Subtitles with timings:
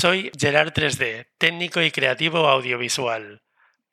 [0.00, 3.42] Soy Gerard 3D, técnico y creativo audiovisual.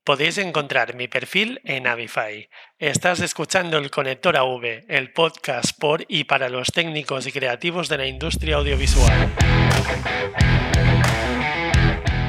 [0.04, 2.47] Podéis encontrar mi perfil en Avify.
[2.78, 7.98] Estás escuchando el Conector AV, el podcast por y para los técnicos y creativos de
[7.98, 9.34] la industria audiovisual.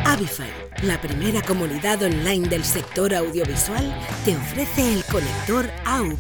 [0.07, 0.51] Avify,
[0.83, 6.17] la primera comunidad online del sector audiovisual, te ofrece el Conector AV.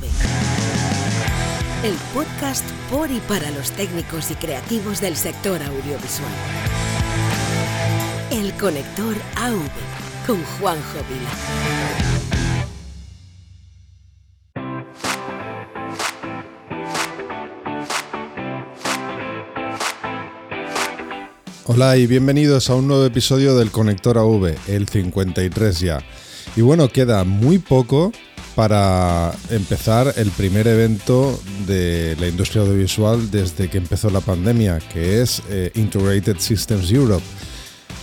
[1.82, 6.75] El podcast por y para los técnicos y creativos del sector audiovisual.
[8.36, 9.56] El Conector AV
[10.26, 11.30] con Juanjo Vila.
[21.64, 26.00] Hola y bienvenidos a un nuevo episodio del Conector AV, el 53 ya.
[26.56, 28.12] Y bueno, queda muy poco
[28.54, 35.22] para empezar el primer evento de la industria audiovisual desde que empezó la pandemia, que
[35.22, 37.24] es eh, Integrated Systems Europe,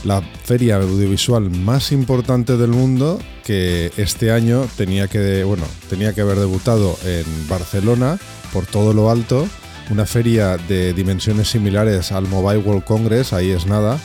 [0.03, 6.21] la feria audiovisual más importante del mundo que este año tenía que, bueno, tenía que
[6.21, 8.17] haber debutado en Barcelona
[8.51, 9.47] por todo lo alto,
[9.89, 13.99] una feria de dimensiones similares al Mobile World Congress, ahí es nada.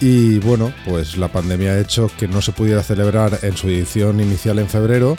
[0.00, 4.20] Y bueno, pues la pandemia ha hecho que no se pudiera celebrar en su edición
[4.20, 5.16] inicial en febrero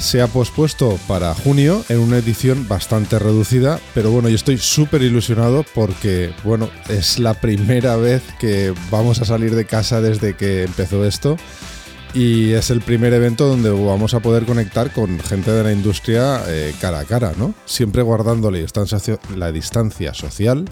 [0.00, 5.02] se ha pospuesto para junio en una edición bastante reducida, pero bueno, yo estoy súper
[5.02, 10.64] ilusionado porque, bueno, es la primera vez que vamos a salir de casa desde que
[10.64, 11.36] empezó esto
[12.14, 16.42] y es el primer evento donde vamos a poder conectar con gente de la industria
[16.48, 17.54] eh, cara a cara, ¿no?
[17.66, 18.98] Siempre guardando la distancia,
[19.36, 20.64] la distancia social,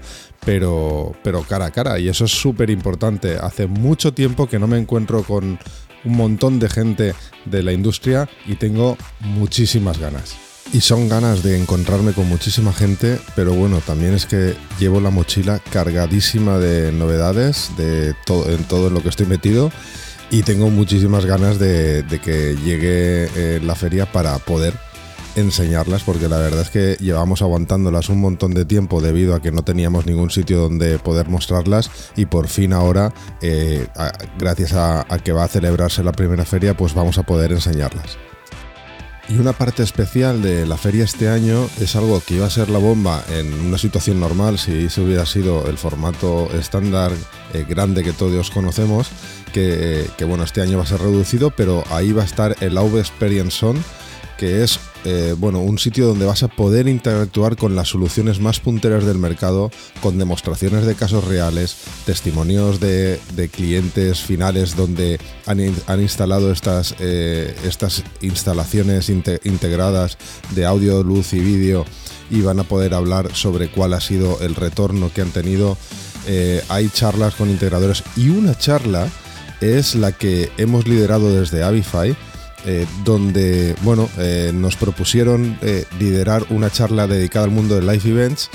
[0.44, 3.36] pero, pero cara a cara y eso es súper importante.
[3.36, 5.58] Hace mucho tiempo que no me encuentro con
[6.04, 10.36] un montón de gente de la industria y tengo muchísimas ganas.
[10.72, 15.10] Y son ganas de encontrarme con muchísima gente, pero bueno, también es que llevo la
[15.10, 19.72] mochila cargadísima de novedades de todo, en todo lo que estoy metido
[20.30, 24.74] y tengo muchísimas ganas de, de que llegue eh, la feria para poder
[25.38, 29.52] enseñarlas porque la verdad es que llevamos aguantándolas un montón de tiempo debido a que
[29.52, 33.86] no teníamos ningún sitio donde poder mostrarlas y por fin ahora, eh,
[34.38, 38.18] gracias a, que va a celebrarse la primera feria, pues vamos a poder enseñarlas.
[39.28, 42.70] Y una parte especial de la feria este año es algo que iba a ser
[42.70, 47.12] la bomba en una situación normal si ese hubiera sido el formato estándar
[47.52, 49.10] eh, grande que todos conocemos,
[49.52, 52.78] que, que, bueno, este año va a ser reducido, pero ahí va a estar el
[52.78, 53.76] AV Experience On,
[54.38, 58.60] que es eh, bueno, un sitio donde vas a poder interactuar con las soluciones más
[58.60, 61.76] punteras del mercado, con demostraciones de casos reales,
[62.06, 63.20] testimonios de,
[63.52, 70.18] clientes finales donde han, han instalado estas, eh, estas instalaciones inte integradas
[70.54, 71.84] de audio, luz y vídeo
[72.30, 75.76] y van a poder hablar sobre cuál ha sido el retorno que han tenido.
[76.26, 79.08] Eh, hay charlas con integradores y una charla
[79.60, 82.16] es la que hemos liderado desde Avify
[82.66, 88.10] eh, donde bueno, eh, nos propusieron eh, liderar una charla dedicada al mundo de live
[88.10, 88.50] events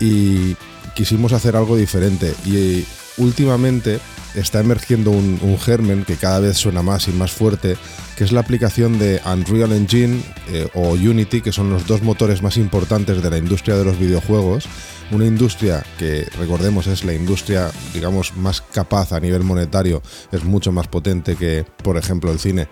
[0.00, 0.56] y
[0.94, 2.34] quisimos hacer algo diferente.
[2.44, 2.84] Y
[3.18, 4.00] últimamente
[4.36, 7.76] está emergiendo un, germen que cada vez suena más y más fuerte,
[8.16, 12.42] que es la aplicación de Unreal Engine eh, o Unity, que son los dos motores
[12.42, 14.68] más importantes de la industria de los videojuegos.
[15.10, 20.02] Una industria que, recordemos, es la industria, digamos, más capaz a nivel monetario,
[20.32, 22.68] es mucho más potente que, por ejemplo, el cine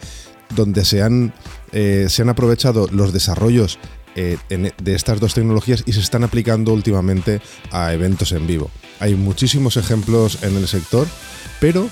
[0.50, 1.32] donde se han,
[1.72, 3.78] eh, se han aprovechado los desarrollos
[4.16, 7.40] eh, de estas dos tecnologías y se están aplicando últimamente
[7.72, 8.70] a eventos en vivo.
[9.00, 11.08] Hay muchísimos ejemplos en el sector,
[11.60, 11.88] pero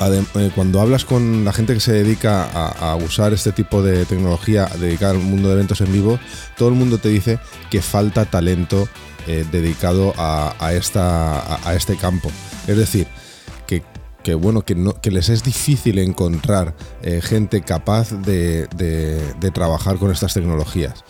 [0.00, 4.66] eh, cuando hablas con la gente que se dedica a, usar este tipo de tecnología
[4.78, 6.20] dedicada al mundo de eventos en vivo,
[6.56, 7.38] todo el mundo te dice
[7.70, 8.88] que falta talento
[9.52, 12.32] dedicado a, esta, a este campo.
[12.66, 13.06] Es decir,
[14.22, 19.96] que bueno, que, no, que les es difícil encontrar eh, gente capaz de, de, trabajar
[19.96, 21.04] con estas tecnologías.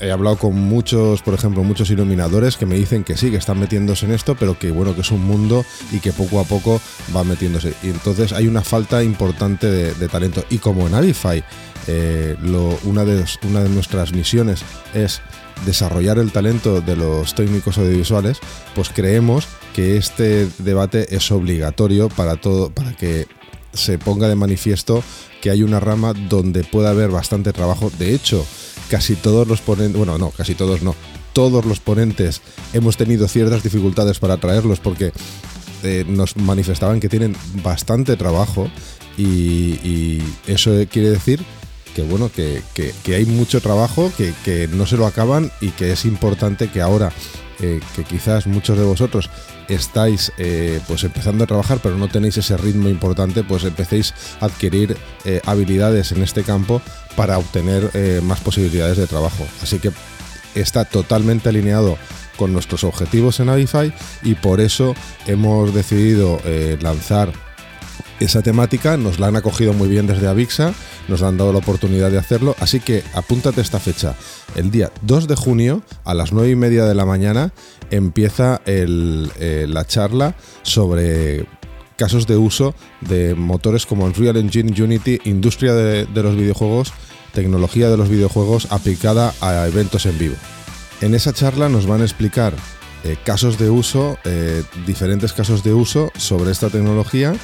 [0.00, 3.58] He hablado con muchos, por ejemplo, muchos iluminadores que me dicen que sí, que están
[3.58, 6.80] metiéndose en esto, pero que bueno, que es un mundo y que poco a poco
[7.14, 7.74] va metiéndose.
[7.82, 10.44] Y entonces hay una falta importante de, talento.
[10.50, 11.42] Y como en Avify,
[11.88, 12.36] eh,
[12.84, 14.62] una, de, una de nuestras misiones
[14.94, 15.20] es
[15.66, 18.38] desarrollar el talento de los técnicos audiovisuales,
[18.74, 23.28] pues creemos que este debate es obligatorio para todo, para que
[23.72, 25.04] se ponga de manifiesto
[25.40, 27.88] que hay una rama donde puede haber bastante trabajo.
[27.96, 28.44] De hecho,
[28.90, 30.96] casi todos los ponentes, bueno, no, casi todos no,
[31.32, 32.42] todos los ponentes
[32.72, 35.12] hemos tenido ciertas dificultades para traerlos porque
[35.84, 38.68] eh, nos manifestaban que tienen bastante trabajo
[39.16, 41.40] y, eso quiere decir
[41.94, 45.68] que bueno, que, que, que hay mucho trabajo, que, que, no se lo acaban y
[45.68, 47.12] que es importante que ahora
[47.60, 49.30] eh, que quizás muchos de vosotros
[49.68, 54.46] estáis eh, pues empezando a trabajar pero no tenéis ese ritmo importante, pues empecéis a
[54.46, 56.80] adquirir eh, habilidades en este campo
[57.16, 57.90] para obtener
[58.22, 59.44] más posibilidades de trabajo.
[59.60, 59.90] Así que
[60.54, 61.98] está totalmente alineado
[62.36, 64.94] con nuestros objetivos en Avify y por eso
[65.26, 66.40] hemos decidido
[66.80, 67.32] lanzar
[68.20, 70.74] esa temática, nos la han acogido muy bien desde Avixa,
[71.08, 74.14] nos han dado la oportunidad de hacerlo, así que apúntate esta fecha.
[74.54, 77.52] El día 2 de junio a las 9 y media de la mañana
[77.90, 81.46] empieza eh, la charla sobre
[81.98, 86.92] casos de uso de motores como Unreal Engine, Unity, industria de, los videojuegos,
[87.34, 90.36] tecnología de los videojuegos aplicada a eventos en vivo.
[91.00, 92.54] En esa charla nos van a explicar
[93.04, 97.34] eh, casos de uso, eh, diferentes casos de uso sobre esta tecnología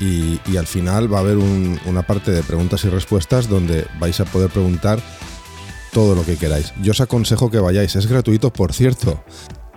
[0.00, 4.24] y, al final va a haber una parte de preguntas y respuestas donde vais a
[4.24, 5.00] poder preguntar
[5.92, 6.72] todo lo que queráis.
[6.82, 9.24] Yo os aconsejo que vayáis, es gratuito por cierto.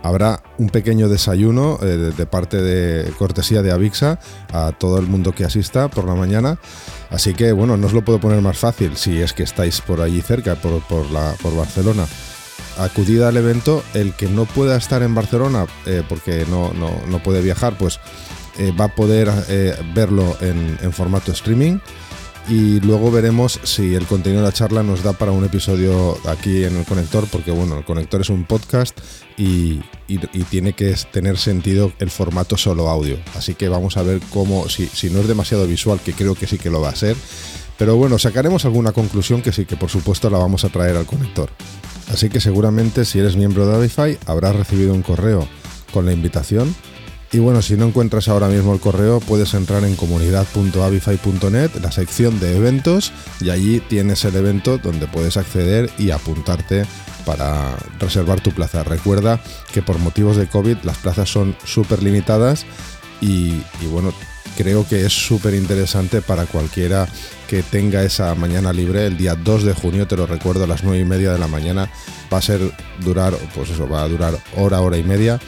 [0.03, 4.19] Habrá un pequeño desayuno eh, de parte de cortesía de Avixa
[4.53, 6.59] a todo el mundo que asista por la mañana.
[7.09, 10.01] Así que bueno, no os lo puedo poner más fácil si es que estáis por
[10.01, 10.81] allí cerca, por,
[11.55, 12.05] Barcelona
[12.77, 13.83] acudid al evento.
[13.93, 17.99] El que no pueda estar en Barcelona eh, porque no, no, no, puede viajar, pues
[18.57, 21.80] eh, va a poder eh, verlo en, formato streaming
[22.50, 26.63] y luego veremos si el contenido de la charla nos da para un episodio aquí
[26.63, 28.98] en el conector, porque bueno, el conector es un podcast
[29.38, 29.81] y,
[30.50, 33.18] tiene que tener sentido el formato solo audio.
[33.36, 36.48] Así que vamos a ver cómo, si, si, no es demasiado visual, que creo que
[36.48, 37.18] sí que lo va a ser,
[37.77, 41.06] pero bueno, sacaremos alguna conclusión que sí que por supuesto la vamos a traer al
[41.06, 41.50] conector.
[42.12, 45.48] Así que seguramente si eres miembro de Avify habrás recibido un correo
[45.92, 46.74] con la invitación
[47.31, 52.39] y bueno, si no encuentras ahora mismo el correo, puedes entrar en comunidad.avify.net, la sección
[52.39, 56.85] de eventos, y allí tienes el evento donde puedes acceder y apuntarte
[57.25, 58.83] para reservar tu plaza.
[58.83, 59.41] Recuerda
[59.74, 62.65] que por motivos de COVID las plazas son súper limitadas
[63.19, 64.13] y, bueno,
[64.56, 67.09] creo que es súper interesante para cualquiera
[67.50, 69.06] que tenga esa mañana libre.
[69.06, 71.47] El día 2 de junio, te lo recuerdo, a las 9 y media de la
[71.47, 71.91] mañana,
[72.31, 72.62] va a ser
[73.01, 75.41] durar, pues eso, va a durar hora, hora y media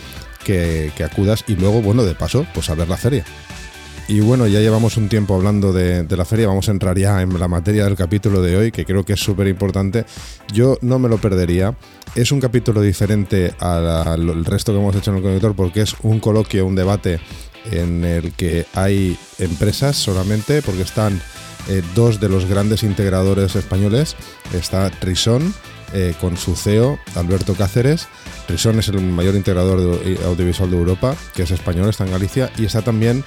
[0.44, 3.24] que, acudas y luego, bueno, de paso, pues a ver la feria.
[4.08, 7.40] Y bueno, ya llevamos un tiempo hablando de, la feria, vamos a entrar ya en
[7.40, 10.06] la materia del capítulo de hoy, que creo que es súper importante.
[10.52, 11.76] Yo no me lo perdería.
[12.16, 16.20] Es un capítulo diferente al resto que hemos hecho en el conector porque es un
[16.20, 17.20] coloquio, un debate
[17.72, 21.22] en el que hay empresas solamente, porque están
[21.68, 24.16] eh, dos de los grandes integradores españoles.
[24.54, 25.54] Está Trison,
[25.94, 28.08] eh, con su CEO, Alberto Cáceres.
[28.48, 32.66] Rison es el mayor integrador audiovisual de Europa, que es español, está en Galicia, y
[32.66, 33.24] está también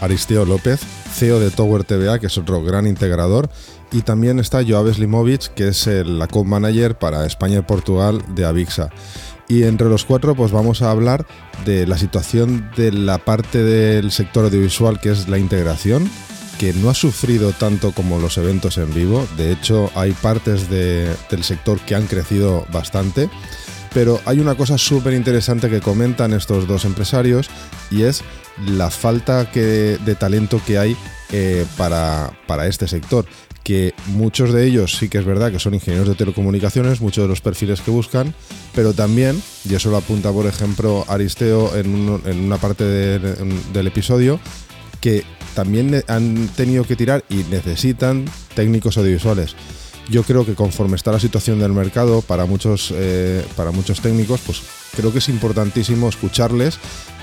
[0.00, 0.80] Aristeo López,
[1.14, 3.48] CEO de Tower TVA, que es otro gran integrador,
[3.92, 8.44] y también está Joaves Limovic, que es el, la co-manager para España y Portugal de
[8.44, 8.90] Avixa.
[9.48, 11.26] Y entre los cuatro, pues vamos a hablar
[11.64, 16.10] de la situación de la parte del sector audiovisual que es la integración,
[16.58, 19.26] que no ha sufrido tanto como los eventos en vivo.
[19.36, 23.28] De hecho, hay partes del sector que han crecido bastante.
[23.94, 27.50] Pero hay una cosa súper interesante que comentan estos dos empresarios
[27.90, 28.24] y es
[28.66, 30.96] la falta de talento que hay
[31.30, 33.26] eh, para, para este sector
[33.62, 37.28] que muchos de ellos sí que es verdad que son ingenieros de telecomunicaciones, muchos de
[37.28, 38.34] los perfiles que buscan,
[38.74, 44.40] pero también, y eso lo apunta por ejemplo Aristeo en, en una parte del episodio,
[45.00, 49.56] que también han tenido que tirar y necesitan técnicos audiovisuales.
[50.08, 54.40] Yo creo que conforme está la situación del mercado para muchos, eh, para muchos técnicos,
[54.44, 54.62] pues
[54.96, 56.78] creo que es importantísimo escucharles,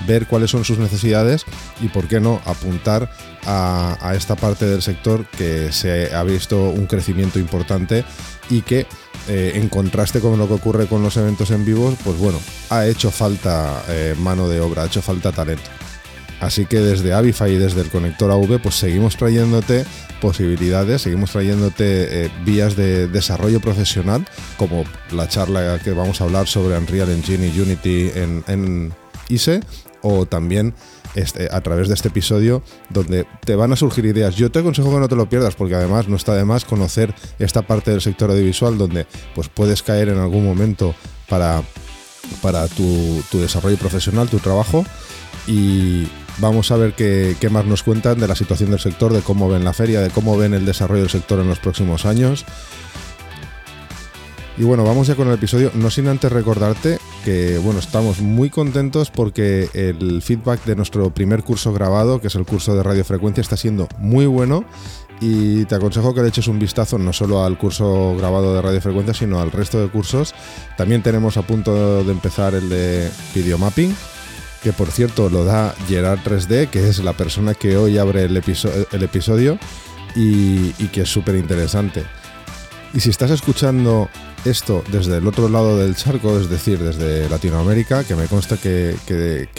[0.06, 1.44] ver cuáles son sus necesidades
[1.80, 3.10] y, por qué no, apuntar
[3.46, 8.04] a, esta parte del sector que se ha visto un crecimiento importante
[8.48, 8.86] y que,
[9.28, 12.86] eh, en contraste con lo que ocurre con los eventos en vivo, pues bueno, ha
[12.86, 15.70] hecho falta eh, mano de obra, ha hecho falta talento.
[16.40, 19.84] Así que desde Avify y desde el conector AV, pues seguimos trayéndote
[20.20, 26.46] posibilidades, seguimos trayéndote eh, vías de desarrollo profesional, como la charla que vamos a hablar
[26.46, 28.92] sobre Unreal Engine y Unity en,
[29.28, 29.60] ISE,
[30.02, 30.74] o también
[31.14, 34.34] este, a través de este episodio donde te van a surgir ideas.
[34.34, 37.14] Yo te aconsejo que no te lo pierdas porque además no está de más conocer
[37.38, 40.94] esta parte del sector audiovisual donde pues puedes caer en algún momento
[41.28, 41.62] para,
[42.40, 44.84] para tu, tu desarrollo profesional, tu trabajo
[45.46, 46.08] y,
[46.40, 49.62] Vamos a ver qué, más nos cuentan de la situación del sector, de cómo ven
[49.62, 52.46] la feria, de cómo ven el desarrollo del sector en los próximos años.
[54.56, 58.50] Y bueno, vamos ya con el episodio, no sin antes recordarte que bueno, estamos muy
[58.50, 63.42] contentos porque el feedback de nuestro primer curso grabado, que es el curso de radiofrecuencia,
[63.42, 64.64] está siendo muy bueno
[65.20, 69.12] y te aconsejo que le eches un vistazo no solo al curso grabado de radiofrecuencia,
[69.12, 70.34] sino al resto de cursos.
[70.78, 73.94] También tenemos a punto de empezar el de videomapping,
[74.62, 78.36] que por cierto lo da Gerard 3D, que es la persona que hoy abre el,
[78.36, 79.58] episodio
[80.14, 82.04] y, y que es súper interesante.
[82.92, 84.08] Y si estás escuchando
[84.44, 88.96] esto desde el otro lado del charco, es decir, desde Latinoamérica, que me consta que,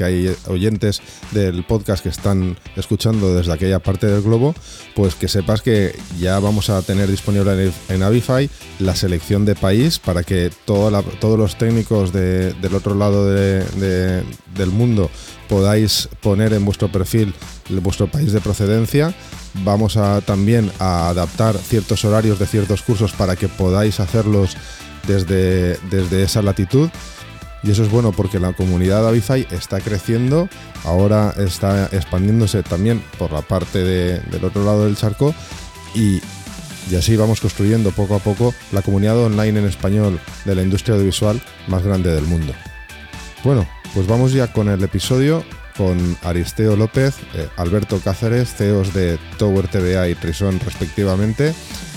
[0.01, 4.55] hay oyentes del podcast que están escuchando desde aquella parte del globo,
[4.95, 9.99] pues que sepas que ya vamos a tener disponible en, Avify la selección de país
[9.99, 15.09] para que todos los técnicos del otro lado del mundo
[15.47, 17.33] podáis poner en vuestro perfil
[17.79, 19.13] vuestro país de procedencia.
[19.63, 24.55] Vamos a también a adaptar ciertos horarios de ciertos cursos para que podáis hacerlos
[25.07, 26.89] desde, desde esa latitud.
[27.63, 30.49] Y eso es bueno porque la comunidad de Avify está creciendo,
[30.83, 35.35] ahora está expandiéndose también por la parte del otro lado del charco
[35.93, 36.21] y,
[36.89, 40.95] y así vamos construyendo poco a poco la comunidad online en español de la industria
[40.95, 42.53] audiovisual más grande del mundo.
[43.43, 45.43] Bueno, pues vamos ya con el episodio
[45.77, 51.53] con Aristeo López, eh, Alberto Cáceres, CEOs de Tower TVA y Trison respectivamente,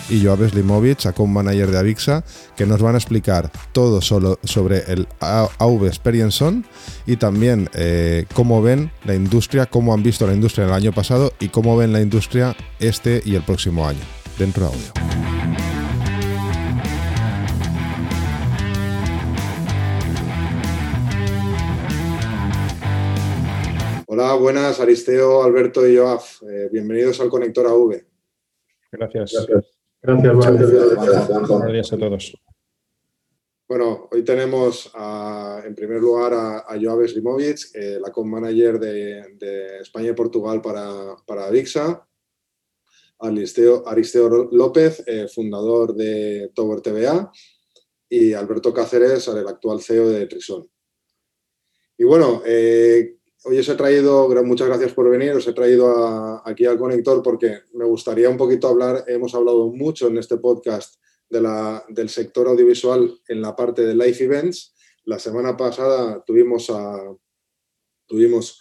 [0.09, 2.25] y Joab Slimovic, account manager de Avixa,
[2.57, 6.65] que nos van a explicar todo solo sobre el AV Experience On
[7.07, 11.33] y también eh, cómo ven la industria, cómo han visto la industria el año pasado
[11.41, 14.01] y cómo ven la industria este y el próximo año.
[14.39, 15.44] Dentro de audio.
[24.17, 26.41] Hola, buenas, Aristeo, Alberto y Joaf.
[26.45, 28.01] Eh, bienvenidos al Conector AV.
[28.93, 29.33] Gracias.
[29.33, 29.65] Gracias.
[30.01, 32.39] Gracias, Buenos días a todos.
[33.67, 34.93] Bueno, hoy tenemos
[35.65, 41.17] en primer lugar a, a Joab Slimovic, eh, la co-manager de, España y Portugal para,
[41.27, 42.07] para Adixa,
[43.19, 47.33] Aristeo, Aristeo López, eh, fundador de Tower TVA,
[48.09, 50.71] y Alberto Cáceres, el actual CEO de Trison.
[51.99, 56.65] Y bueno, eh, hoy os he traído, muchas gracias por venir, os he traído aquí
[56.65, 60.97] al conector porque me gustaría un poquito hablar, hemos hablado mucho en este podcast
[61.29, 64.75] del sector audiovisual en la parte de live events.
[65.05, 67.15] La semana pasada tuvimos a,
[68.07, 68.61] tuvimos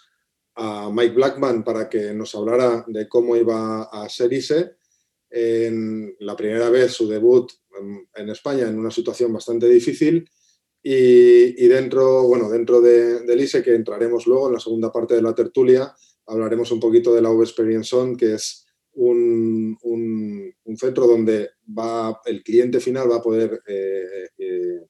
[0.55, 4.75] a Mike Blackman para que nos hablara de cómo iba a ser ISE.
[5.29, 7.51] En la primera vez su debut
[8.15, 10.29] en España en una situación bastante difícil
[10.85, 15.21] y, dentro, bueno, dentro de, del ISE, que entraremos luego en la segunda parte de
[15.21, 21.07] la tertulia, hablaremos un poquito de la Web Experience On, que es un, un, centro
[21.07, 24.81] donde va, el cliente final va a poder eh, eh,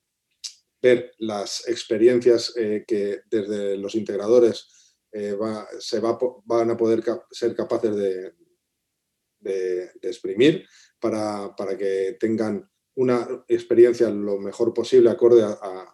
[0.82, 4.66] ver las experiencias eh, que desde los integradores
[5.78, 8.32] se va, van a poder ser capaces de,
[9.38, 10.66] de, de exprimir
[10.98, 15.90] para, para, que tengan una experiencia lo mejor posible acorde a,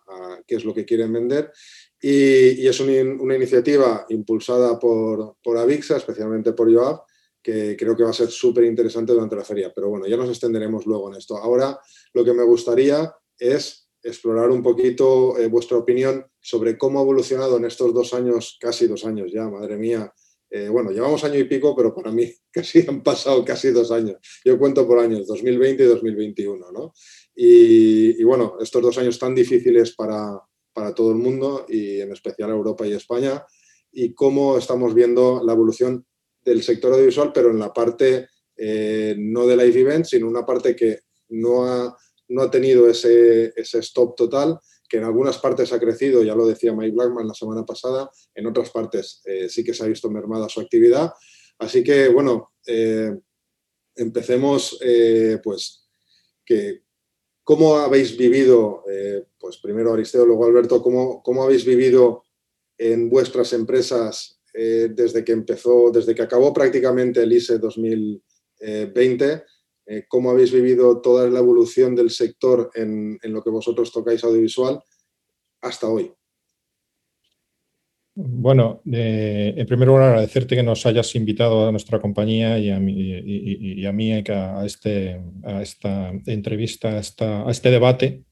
[0.47, 1.52] qué es lo que quieren vender.
[2.00, 7.02] Y, es una iniciativa impulsada por, por Avixa, especialmente por Joab,
[7.42, 9.73] que creo que va a ser súper interesante durante la feria.
[9.75, 11.37] Pero bueno, ya nos extenderemos luego en esto.
[11.37, 11.78] Ahora
[12.12, 17.57] lo que me gustaría es explorar un poquito eh, vuestra opinión sobre cómo ha evolucionado
[17.59, 20.12] en estos dos años, casi dos años ya, madre mía,
[20.50, 24.16] eh, bueno, llevamos año y pico, pero para mí casi han pasado casi dos años.
[24.45, 26.92] Yo cuento por años, 2020 y 2021, ¿no?
[27.35, 30.40] Y, bueno, estos dos años tan difíciles para,
[30.95, 33.45] todo el mundo y en especial Europa y España,
[33.92, 36.07] y cómo estamos viendo la evolución
[36.42, 40.75] del sector audiovisual, pero en la parte eh, no de live event, sino una parte
[40.75, 41.95] que no ha,
[42.28, 44.59] no ha tenido ese, ese stop total
[44.90, 48.47] que en algunas partes ha crecido, ya lo decía Mike Blackman la semana pasada, en
[48.49, 51.12] otras partes eh, sí que se ha visto mermada su actividad.
[51.59, 53.16] Así que, bueno, eh,
[53.94, 55.88] empecemos, eh, pues,
[56.44, 56.82] que,
[57.44, 58.82] ¿cómo habéis vivido,
[59.38, 62.25] pues primero Aristeo, luego Alberto, ¿cómo, cómo habéis vivido
[62.76, 69.44] en vuestras empresas desde que empezó, desde que acabó prácticamente el ISE 2020?
[69.92, 74.80] Eh, cómo habéis vivido toda la evolución del sector en, lo que vosotros tocáis audiovisual
[75.62, 76.12] hasta hoy.
[78.14, 82.78] Bueno, eh, en primer lugar agradecerte que nos hayas invitado a nuestra compañía y a
[82.78, 88.23] mí, a, este, a esta entrevista, a, este debate.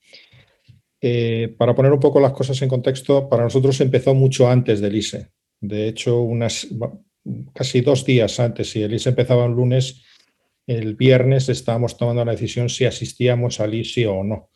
[1.01, 4.95] Eh, para poner un poco las cosas en contexto, para nosotros empezó mucho antes del
[4.95, 5.33] ISE.
[5.61, 6.69] De hecho, unas,
[7.53, 10.05] casi dos días antes, si el ISE empezaba el lunes,
[10.69, 14.51] el viernes estábamos tomando la decisión si asistíamos al ISE o no.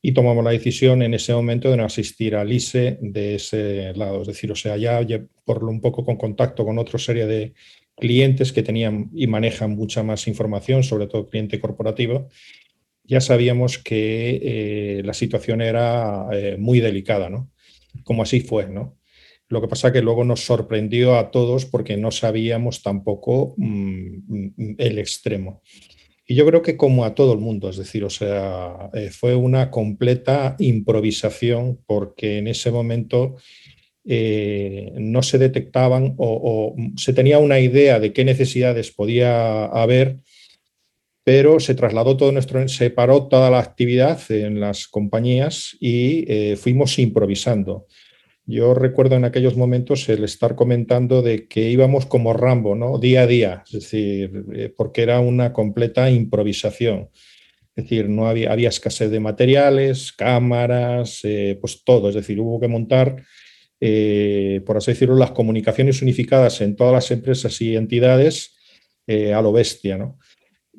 [0.00, 4.22] Y tomamos la decisión en ese momento de no asistir al ISE de ese lado.
[4.22, 5.04] Es decir, o sea, ya
[5.44, 7.52] por un poco con contacto con otra serie de,
[7.98, 12.28] clientes que tenían y manejan mucha más información, sobre todo cliente corporativo,
[13.04, 17.50] ya sabíamos que eh, la situación era eh, muy delicada, ¿no?
[18.04, 18.97] Como así fue, ¿no?
[19.48, 24.98] Lo que pasa que luego nos sorprendió a todos porque no sabíamos tampoco mm, el
[24.98, 25.62] extremo.
[26.30, 29.34] Y yo creo que como a todo el mundo, es decir, o sea, eh, fue
[29.34, 33.36] una completa improvisación porque en ese momento
[34.04, 40.18] eh, no se detectaban o, se tenía una idea de qué necesidades podía haber,
[41.24, 46.56] pero se trasladó todo nuestro, se paró toda la actividad en las compañías y eh,
[46.56, 47.86] fuimos improvisando.
[48.48, 52.98] Yo recuerdo en aquellos momentos el estar comentando de que íbamos como Rambo, ¿no?
[52.98, 57.10] Día a día, es decir, eh, porque era una completa improvisación.
[57.76, 61.20] Es decir, no había, escasez de materiales, cámaras,
[61.60, 62.08] pues todo.
[62.08, 63.22] Es decir, hubo que montar
[63.80, 68.56] eh, por así decirlo, las comunicaciones unificadas en todas las empresas y entidades
[69.06, 69.96] eh, a lo bestia.
[69.96, 70.18] ¿no?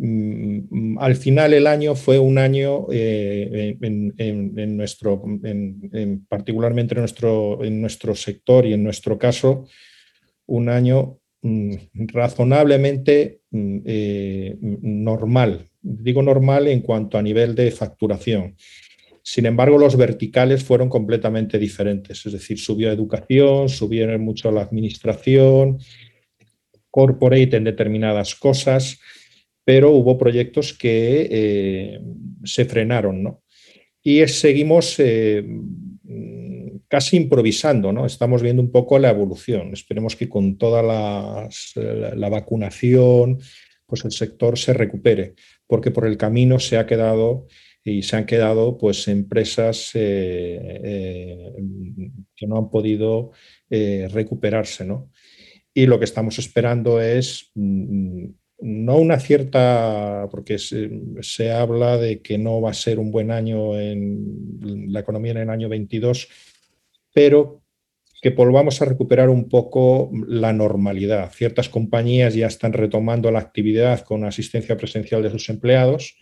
[0.02, 5.22] Mm, al final el año fue un año, eh, en, nuestro,
[6.30, 9.68] particularmente en nuestro, en nuestro sector y en nuestro caso,
[10.46, 11.74] un año mm,
[12.14, 13.80] razonablemente mm,
[15.04, 15.66] normal.
[15.82, 18.56] Digo normal en cuanto a nivel de facturación.
[19.22, 25.78] Sin embargo, los verticales fueron completamente diferentes, es decir, subió educación, subieron mucho la administración,
[26.90, 29.00] corporate en determinadas cosas,
[29.70, 32.02] pero hubo proyectos que eh,
[32.44, 33.44] se frenaron, ¿no?
[34.02, 35.46] Y seguimos eh,
[36.88, 38.08] casi improvisando, ¿no?
[38.08, 39.72] Estamos viendo un poco la evolución.
[39.74, 43.38] Esperemos que con toda la vacunación,
[43.86, 45.36] pues el sector se recupere,
[45.68, 47.46] porque por el camino se ha quedado
[47.84, 51.54] y se han quedado pues empresas eh,
[52.36, 53.34] que no han podido
[53.70, 54.84] recuperarse.
[54.84, 55.12] ¿no?
[55.76, 58.30] Y lo que estamos esperando es mm,
[58.62, 63.80] no una cierta, porque se, habla de que no va a ser un buen año
[63.80, 66.28] en la economía en el año 22,
[67.14, 67.62] pero
[68.22, 71.32] que volvamos a recuperar un poco la normalidad.
[71.32, 76.18] Ciertas compañías ya están retomando la actividad con asistencia presencial de sus empleados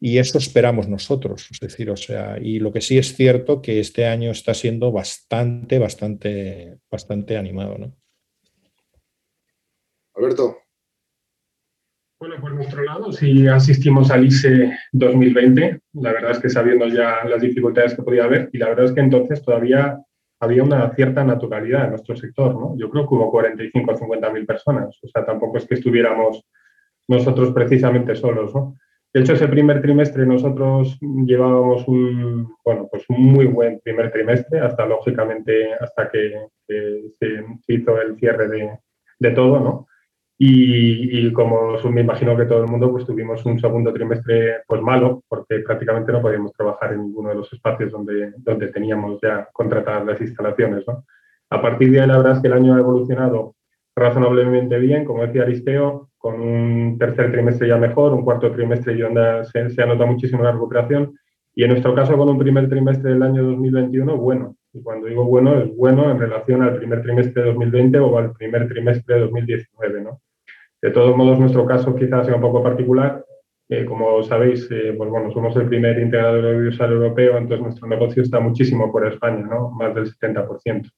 [0.00, 3.78] y eso esperamos nosotros, es decir, o sea, y lo que sí es cierto que
[3.78, 7.96] este año está siendo bastante, bastante, bastante animado, ¿no?
[10.14, 10.61] Alberto.
[12.22, 17.24] Bueno, por nuestro lado, si asistimos al ISE 2020, la verdad es que sabiendo ya
[17.24, 19.98] las dificultades que podía haber, y la verdad es que entonces todavía
[20.38, 22.76] había una cierta naturalidad en nuestro sector, ¿no?
[22.78, 26.46] Yo creo que hubo 45 o 50 mil personas, o sea, tampoco es que estuviéramos
[27.08, 28.76] nosotros precisamente solos, ¿no?
[29.12, 34.60] De hecho, ese primer trimestre nosotros llevábamos un, bueno, pues un muy buen primer trimestre,
[34.60, 36.36] hasta lógicamente, hasta que,
[36.68, 38.78] se, hizo el cierre
[39.18, 39.88] de, todo, ¿no?
[40.44, 45.22] Y, como me imagino que todo el mundo, pues tuvimos un segundo trimestre pues malo,
[45.28, 50.04] porque prácticamente no podíamos trabajar en ninguno de los espacios donde, donde teníamos ya contratadas
[50.04, 51.04] las instalaciones, ¿no?
[51.48, 53.54] A partir de ahí, la verdad es que el año ha evolucionado
[53.94, 59.44] razonablemente bien, como decía Aristeo, con un tercer trimestre ya mejor, un cuarto trimestre ya
[59.44, 61.14] se, se notado muchísimo la recuperación
[61.54, 64.56] y en nuestro caso con un primer trimestre del año 2021 bueno.
[64.72, 68.32] Y cuando digo bueno, es bueno en relación al primer trimestre de 2020 o al
[68.32, 70.00] primer trimestre de 2019.
[70.00, 70.20] ¿no?
[70.82, 73.24] De todos modos, nuestro caso quizás sea un poco particular.
[73.68, 78.22] Eh, como sabéis, eh, pues bueno, somos el primer integrador audiovisual europeo, entonces nuestro negocio
[78.22, 79.70] está muchísimo por España, ¿no?
[79.70, 80.90] más del 70%.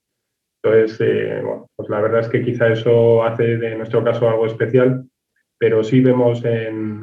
[0.62, 4.46] Entonces, eh, bueno, pues la verdad es que quizá eso hace de nuestro caso algo
[4.46, 5.04] especial
[5.58, 7.00] pero sí vemos, en,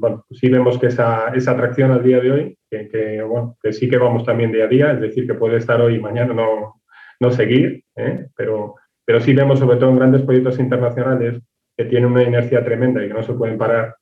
[0.00, 3.88] bueno, sí vemos que esa, esa, atracción al día de hoy, que, bueno, que sí
[3.88, 6.80] que vamos también día a día, es decir, que puede estar hoy y mañana no,
[7.20, 8.28] no seguir, ¿eh?
[8.36, 11.42] pero, pero sí vemos sobre todo en grandes proyectos internacionales
[11.78, 13.94] que tienen una inercia tremenda y que no se pueden parar,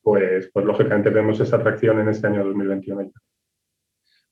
[0.00, 3.10] pues, pues lógicamente vemos esa atracción en este año 2021.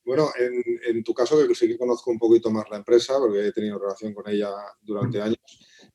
[0.05, 3.47] Bueno, en, en, tu caso, que sí que conozco un poquito más la empresa, porque
[3.47, 4.49] he tenido relación con ella
[4.81, 5.37] durante años,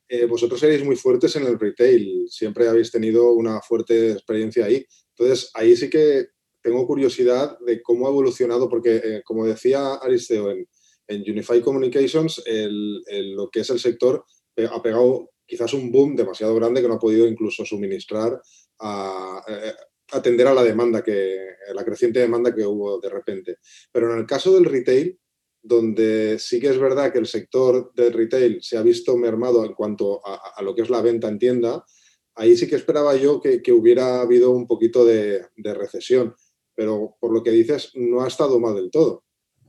[0.07, 4.85] eh, vosotros seréis muy fuertes en el retail, siempre habéis tenido una fuerte experiencia ahí.
[5.17, 6.27] Entonces, ahí sí que
[6.61, 10.69] tengo curiosidad de cómo ha evolucionado, porque eh, como decía Aristeo, en,
[11.07, 14.27] en Unified Communications, lo que es el sector
[14.71, 18.41] ha pegado quizás un boom demasiado grande que no ha podido incluso suministrar
[18.81, 19.73] a, eh,
[20.13, 21.37] atender a la demanda que
[21.75, 23.57] la creciente demanda que hubo de repente.
[23.91, 25.19] Pero en el caso del retail,
[25.63, 29.75] donde sí que es verdad que el sector del retail se ha visto mermado en
[29.75, 31.85] cuanto a, lo que es la venta en tienda,
[32.35, 36.35] ahí sí que esperaba yo que, hubiera habido un poquito de, recesión,
[36.75, 39.25] pero por lo que dices, no ha estado mal del todo.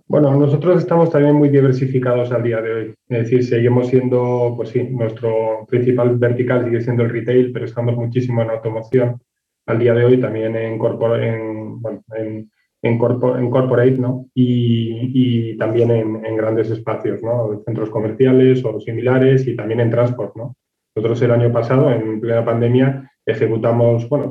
[0.10, 2.95] Bueno, nosotros estamos también muy diversificados al día de hoy.
[3.10, 7.95] Es decir, seguimos siendo, pues sí, nuestro principal vertical sigue siendo el retail, pero estamos
[7.95, 9.22] muchísimo en automoción
[9.67, 12.50] al día de hoy, también en, en, bueno, en,
[12.82, 14.26] en, corporate, ¿no?
[14.34, 17.62] Y, también en, grandes espacios, ¿no?
[17.63, 20.56] Centros comerciales o similares y también en transporte, ¿no?
[20.95, 24.30] Nosotros el año pasado, en plena pandemia, ejecutamos, bueno,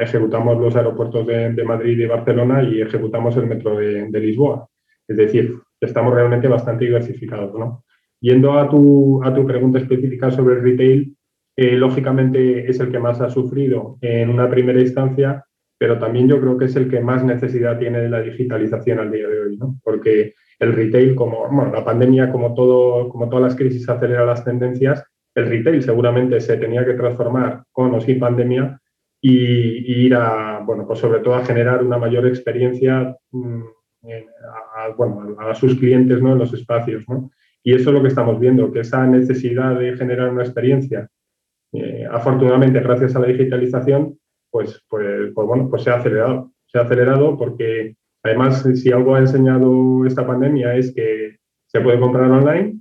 [0.00, 4.68] ejecutamos los aeropuertos de, Madrid y Barcelona y ejecutamos el metro de, Lisboa.
[5.08, 7.84] Es decir, estamos realmente bastante diversificados, ¿no?
[8.20, 11.16] Yendo a tu, a tu pregunta específica sobre el retail,
[11.56, 15.44] eh, lógicamente es el que más ha sufrido en una primera instancia,
[15.78, 19.12] pero también yo creo que es el que más necesidad tiene de la digitalización al
[19.12, 19.76] día de hoy, ¿no?
[19.82, 24.44] Porque el retail, como bueno, la pandemia, como, todo, como todas las crisis acelera las
[24.44, 28.80] tendencias, el retail seguramente se tenía que transformar con o sin pandemia
[29.20, 33.62] y, ir a, bueno, pues sobre todo a generar una mayor experiencia mm,
[34.76, 36.32] a, bueno, a, sus clientes ¿no?
[36.32, 37.04] en los espacios.
[37.08, 37.30] ¿no?
[37.62, 41.08] Y eso es lo que estamos viendo, que esa necesidad de generar una experiencia,
[41.72, 44.18] eh, afortunadamente gracias a la digitalización,
[44.50, 46.52] pues, pues, pues, bueno, pues se ha acelerado.
[46.66, 51.36] Se ha acelerado porque además si algo ha enseñado esta pandemia es que
[51.66, 52.78] se puede comprar online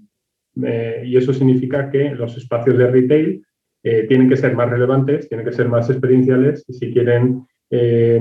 [0.64, 3.46] eh, y eso significa que los espacios de retail
[3.84, 8.20] eh, tienen que ser más relevantes, tienen que ser más experienciales si quieren eh,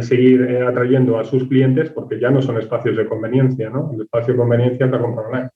[0.00, 3.90] seguir atrayendo a sus clientes porque ya no son espacios de conveniencia, ¿no?
[3.92, 5.50] El espacio de conveniencia es la compra online.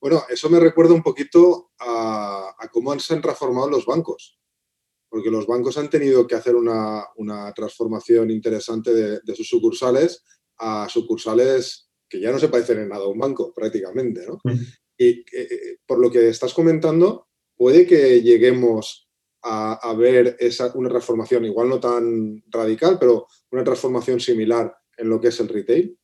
[0.00, 4.38] Bueno, eso me recuerda un poquito a, cómo se han transformado los bancos,
[5.08, 7.04] porque los bancos han tenido que hacer una,
[7.56, 10.24] transformación interesante de, sus sucursales
[10.58, 14.40] a sucursales que ya no se parecen en nada a un banco, prácticamente, ¿no?
[14.96, 15.24] Y
[15.84, 19.07] por lo que estás comentando, puede que lleguemos
[19.42, 25.20] a, ver esa, una transformación, igual no tan radical, pero una transformación similar en lo
[25.20, 25.96] que es el retail?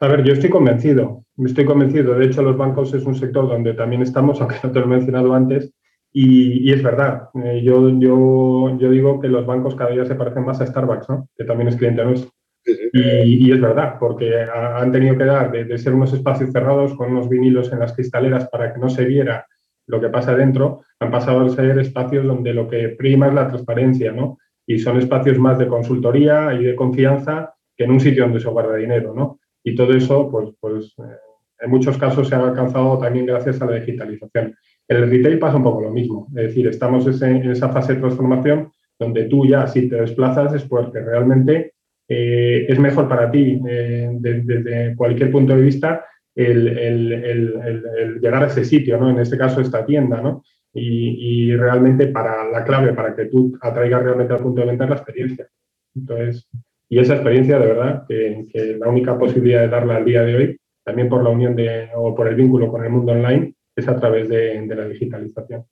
[0.00, 2.14] A ver, yo estoy convencido, estoy convencido.
[2.14, 4.88] De hecho, los bancos es un sector donde también estamos, aunque no te lo he
[4.88, 5.72] mencionado antes,
[6.14, 7.30] y, es verdad.
[7.42, 11.08] Eh, yo, yo, yo digo que los bancos cada día se parecen más a Starbucks,
[11.08, 11.28] ¿no?
[11.36, 12.30] que también es cliente nuestro.
[12.64, 17.10] Y, es verdad, porque han tenido que dar de, de, ser unos espacios cerrados con
[17.10, 19.46] unos vinilos en las cristaleras para que no se viera
[19.92, 23.48] lo que pasa dentro, han pasado a ser espacios donde lo que prima es la
[23.48, 24.38] transparencia, ¿no?
[24.66, 28.48] Y son espacios más de consultoría y de confianza que en un sitio donde se
[28.48, 29.38] guarda dinero, ¿no?
[29.62, 31.18] Y todo eso, pues, pues eh,
[31.60, 34.56] en muchos casos se ha alcanzado también gracias a la digitalización.
[34.88, 38.00] En el retail pasa un poco lo mismo, es decir, estamos en esa fase de
[38.00, 41.74] transformación donde tú ya si te desplazas es porque realmente
[42.08, 48.64] eh, es mejor para ti eh, desde cualquier punto de vista el, llegar a ese
[48.64, 49.10] sitio, ¿no?
[49.10, 50.42] En este caso, esta tienda, ¿no?
[50.74, 54.90] Y, realmente para la clave para que tú atraigas realmente al punto de venta es
[54.90, 55.48] la experiencia.
[55.94, 56.48] Entonces,
[56.88, 60.60] y esa experiencia, de verdad, que, la única posibilidad de darla al día de hoy,
[60.82, 63.98] también por la unión de, o por el vínculo con el mundo online, es a
[63.98, 65.66] través de, la digitalización.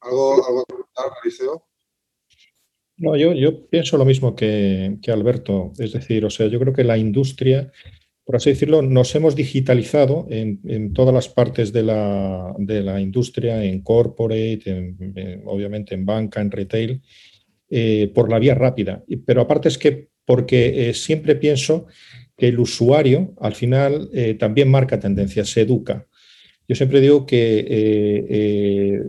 [0.00, 0.64] ¿Algo, algo
[0.96, 1.64] Mauricio?
[2.96, 5.72] No, yo, yo pienso lo mismo que, que Alberto.
[5.78, 7.70] Es decir, o sea, yo creo que la industria
[8.24, 14.94] por así decirlo, nos hemos digitalizado en, todas las partes de la, industria, en corporate,
[15.44, 17.02] obviamente en banca, en retail,
[17.68, 19.02] eh, por la vía rápida.
[19.26, 21.86] Pero aparte es que porque eh, siempre pienso
[22.36, 26.06] que el usuario al final eh, también marca tendencias, se educa.
[26.68, 29.02] Yo siempre digo que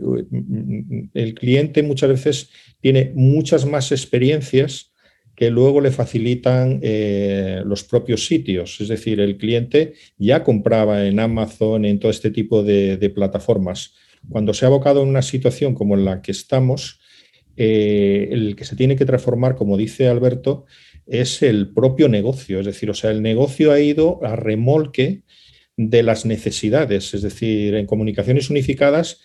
[1.14, 2.50] el cliente muchas veces
[2.80, 4.92] tiene muchas más experiencias
[5.34, 8.80] que luego le facilitan eh, los propios sitios.
[8.80, 13.94] Es decir, el cliente ya compraba en Amazon, en todo este tipo de, plataformas.
[14.28, 17.00] Cuando se ha abocado en una situación como en la que estamos,
[17.56, 20.66] eh, el que se tiene que transformar, como dice Alberto,
[21.06, 22.60] es el propio negocio.
[22.60, 25.22] Es decir, o sea, el negocio ha ido a remolque
[25.76, 27.12] de las necesidades.
[27.12, 29.20] Es decir, en comunicaciones unificadas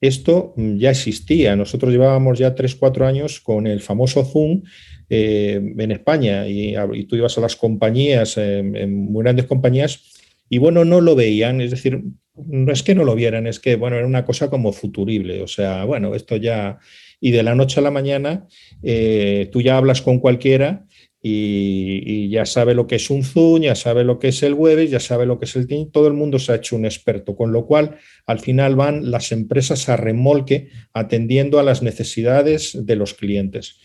[0.00, 1.56] esto ya existía.
[1.56, 4.62] Nosotros llevábamos ya 3-4 años con el famoso Zoom
[5.08, 6.74] eh, en España y,
[7.06, 10.14] tú ibas a las compañías, en muy grandes compañías,
[10.48, 12.02] y bueno, no lo veían, es decir,
[12.36, 15.46] no es que no lo vieran, es que bueno, era una cosa como futurible, o
[15.46, 16.78] sea, bueno, esto ya,
[17.20, 18.46] y de la noche a la mañana
[18.82, 20.86] eh, tú ya hablas con cualquiera
[21.26, 24.86] y, ya sabe lo que es un Zoom, ya sabe lo que es el web,
[24.86, 27.34] ya sabe lo que es el Team, todo el mundo se ha hecho un experto,
[27.34, 32.96] con lo cual al final van las empresas a remolque atendiendo a las necesidades de
[32.96, 33.80] los clientes.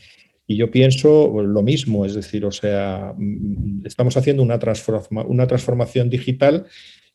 [0.49, 4.59] Y yo pienso lo mismo, es decir, o sea, mm, estamos haciendo una,
[5.27, 6.65] una transformación digital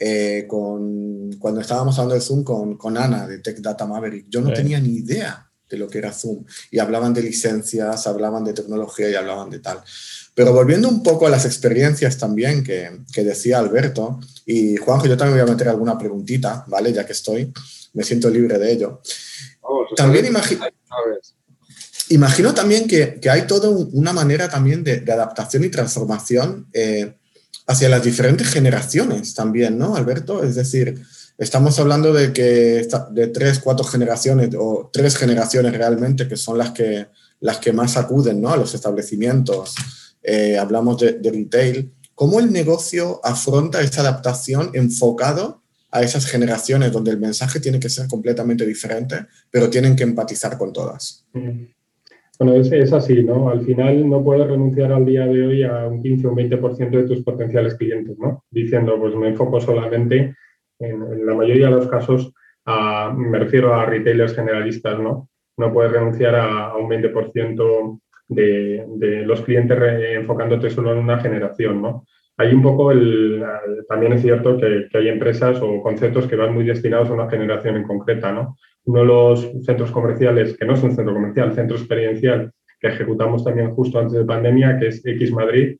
[0.00, 4.26] eh, con, cuando estábamos hablando de Zoom con, con Ana de Tech Data Maverick.
[4.28, 6.44] Yo no tenía ni idea de lo que era Zoom.
[6.70, 9.80] Y hablaban de licencias, hablaban de tecnología y hablaban de tal.
[10.34, 15.16] Pero volviendo un poco a las experiencias también que, que decía Alberto, y Juanjo, yo
[15.16, 16.92] también voy a meter alguna preguntita, ¿vale?
[16.92, 17.52] Ya que estoy,
[17.92, 19.00] me siento libre de ello.
[19.96, 20.64] también imagino...
[22.10, 27.18] Imagino también que, que hay toda una manera también de, de adaptación y transformación eh,
[27.66, 30.42] hacia las diferentes generaciones también, ¿no, Alberto?
[30.42, 31.04] Es decir,
[31.38, 36.72] Estamos hablando de que de tres, cuatro generaciones o tres generaciones realmente que son las
[36.72, 37.06] que,
[37.38, 38.50] las que más acuden ¿no?
[38.50, 39.76] a los establecimientos.
[40.20, 41.94] Eh, hablamos de, retail.
[42.18, 47.88] ¿Cómo el negocio afronta esta adaptación enfocado a esas generaciones donde el mensaje tiene que
[47.88, 49.14] ser completamente diferente,
[49.52, 51.24] pero tienen que empatizar con todas?
[51.32, 53.50] Bueno, es, así, ¿no?
[53.50, 56.90] Al final no puedes renunciar al día de hoy a un 15 o un 20%
[56.90, 58.42] de tus potenciales clientes, ¿no?
[58.50, 60.34] Diciendo, pues me enfoco solamente
[60.80, 62.32] en, la mayoría de los casos,
[63.16, 65.28] me refiero a retailers generalistas, ¿no?
[65.56, 69.78] No puedes renunciar a, un 20% de, de, los clientes
[70.14, 72.04] enfocándote solo en una generación, ¿no?
[72.36, 73.44] Hay un poco el,
[73.88, 77.76] también es cierto que, hay empresas o conceptos que van muy destinados a una generación
[77.76, 78.56] en concreta, ¿no?
[78.84, 83.42] Uno de los centros comerciales, que no es un centro comercial, centro experiencial, que ejecutamos
[83.42, 85.78] también justo antes de pandemia, que es X Madrid,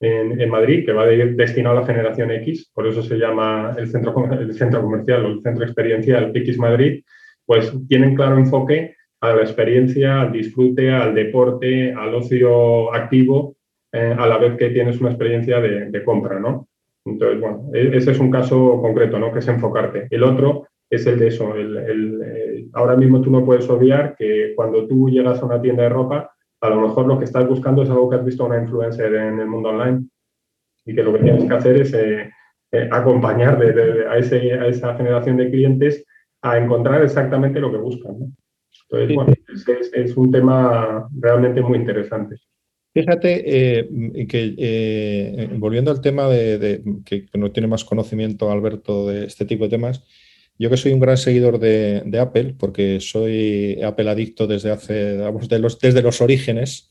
[0.00, 4.14] en, Madrid, que va destinado a la generación X, por eso se llama el centro,
[4.32, 7.02] el centro comercial o el centro experiencial X Madrid,
[7.44, 13.56] pues tienen claro enfoque a la experiencia, al disfrute, al deporte, al ocio activo,
[13.92, 16.68] eh, a la vez que tienes una experiencia de, compra, ¿no?
[17.04, 19.32] Entonces, bueno, e, ese es un caso concreto, ¿no?
[19.32, 20.06] Que es enfocarte.
[20.10, 21.54] El otro es el de eso.
[21.54, 25.88] el, ahora mismo tú no puedes obviar que cuando tú llegas a una tienda de
[25.88, 29.14] ropa, a lo mejor lo que estás buscando es algo que has visto una influencer
[29.14, 30.06] en el mundo online
[30.84, 32.30] y que lo que tienes que hacer es eh,
[32.72, 36.04] eh, acompañar a, esa generación de clientes
[36.42, 38.34] a encontrar exactamente lo que buscan.
[38.90, 39.34] Entonces, bueno,
[39.92, 42.36] es, un tema realmente muy interesante.
[42.94, 49.44] Fíjate eh, que, volviendo al tema de, que no tiene más conocimiento Alberto de este
[49.44, 50.04] tipo de temas,
[50.58, 55.18] yo que soy un gran seguidor de, Apple, porque soy Apple adicto desde hace,
[55.60, 56.90] los, desde los orígenes,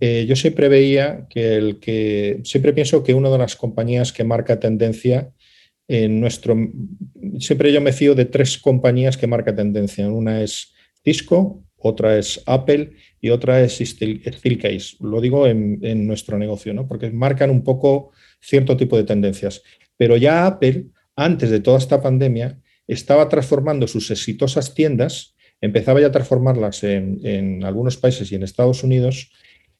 [0.00, 4.24] eh, yo siempre veía que el que, siempre pienso que una de las compañías que
[4.24, 5.30] marca tendencia
[5.86, 6.56] en nuestro,
[7.38, 10.08] siempre yo me fío de tres compañías que marca tendencia.
[10.08, 14.96] Una es Cisco, otra es Apple y otra es Steelcase.
[15.00, 16.88] Lo digo en, nuestro negocio, ¿no?
[16.88, 19.62] porque marcan un poco cierto tipo de tendencias.
[19.96, 26.08] Pero ya Apple, antes de toda esta pandemia, estaba transformando sus exitosas tiendas, empezaba ya
[26.08, 29.30] a transformarlas en, algunos países y en Estados Unidos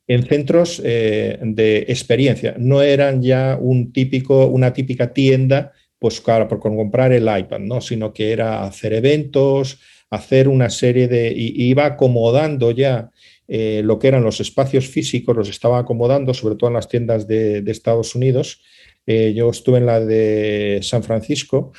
[0.06, 2.54] en centros eh, de experiencia.
[2.58, 5.72] No eran ya un típico, una típica tienda
[6.04, 7.80] pues claro, por comprar el iPad, ¿no?
[7.80, 9.80] sino que era hacer eventos,
[10.10, 11.32] hacer una serie de...
[11.36, 13.10] y iba acomodando ya
[13.46, 17.26] eh, lo que eran los espacios físicos, los estaba acomodando, sobre todo en las tiendas
[17.26, 18.62] de, Estados Unidos.
[19.06, 21.72] Eh, yo estuve en la de San Francisco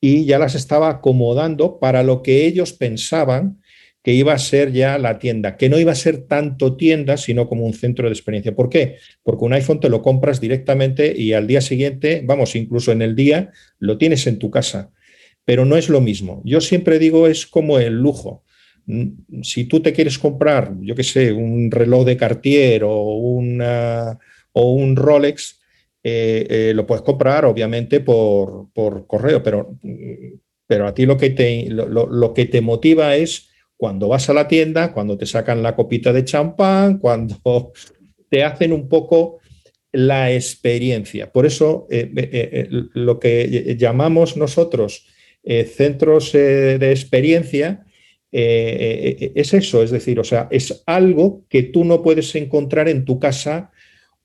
[0.00, 3.60] y ya las estaba acomodando para lo que ellos pensaban
[4.04, 7.48] que iba a ser ya la tienda, que no iba a ser tanto tienda, sino
[7.48, 8.54] como un centro de experiencia.
[8.54, 8.96] ¿Por qué?
[9.24, 13.16] Porque un iPhone te lo compras directamente y al día siguiente, vamos, incluso en el
[13.16, 14.92] día, lo tienes en tu casa.
[15.48, 16.42] Pero no es lo mismo.
[16.44, 18.44] Yo siempre digo, es como el lujo.
[18.84, 24.18] Mm, si tú te quieres comprar, yo qué sé, un reloj de Cartier o, una,
[24.52, 25.58] o un Rolex,
[26.04, 28.68] eh, eh, lo puedes comprar obviamente por,
[29.06, 29.74] correo, pero,
[30.66, 34.48] pero a ti lo que, te, lo, que te motiva es cuando vas a la
[34.48, 37.72] tienda, cuando te sacan la copita de champán, cuando
[38.28, 39.38] te hacen un poco
[39.92, 41.32] la experiencia.
[41.32, 45.06] Por eso eh, lo que llamamos nosotros
[45.44, 47.86] centros de experiencia
[48.30, 53.18] es eso, es decir, o sea, es algo que tú no puedes encontrar en tu
[53.18, 53.70] casa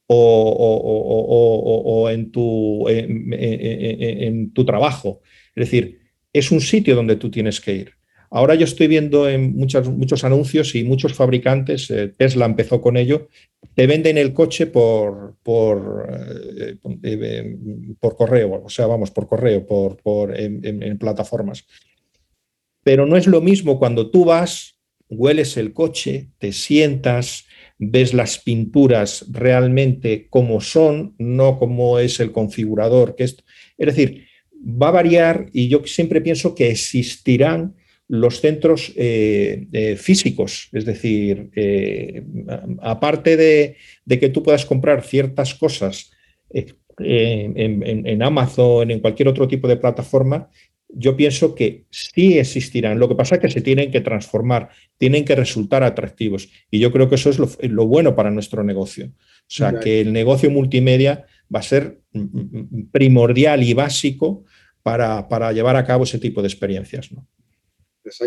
[0.08, 5.22] o, en, tu, en, tu, trabajo.
[5.56, 6.00] Es decir,
[6.32, 7.94] es un sitio donde tú tienes que ir.
[8.36, 12.98] Ahora yo estoy viendo en muchos, muchos anuncios y muchos fabricantes, eh, Tesla empezó con
[12.98, 13.30] ello,
[13.76, 17.58] te venden el coche por, por, eh, eh,
[18.00, 21.64] por correo, o sea, vamos, por correo, por, por en, plataformas.
[22.84, 27.46] Pero no es lo mismo cuando tú vas, hueles el coche, te sientas,
[27.78, 33.16] ves las pinturas realmente como son, no como es el configurador.
[33.16, 33.38] Que es,
[33.78, 34.26] es decir,
[34.60, 37.76] va a variar y yo siempre pienso que existirán
[38.14, 42.22] los centros eh, eh, físicos, es decir, eh,
[42.80, 43.76] aparte de,
[44.20, 46.12] que tú puedas comprar ciertas cosas
[46.52, 46.78] en,
[47.58, 50.48] en, Amazon, en cualquier otro tipo de plataforma,
[50.90, 53.00] yo pienso que sí existirán.
[53.00, 56.50] Lo que pasa es que se tienen que transformar, tienen que resultar atractivos.
[56.70, 59.08] Y yo creo que eso es lo, bueno para nuestro negocio.
[59.08, 62.00] O sea, que el negocio multimedia va a ser
[62.92, 64.46] primordial y básico
[64.84, 67.12] para, para llevar a cabo ese tipo de experiencias.
[67.12, 67.28] ¿no?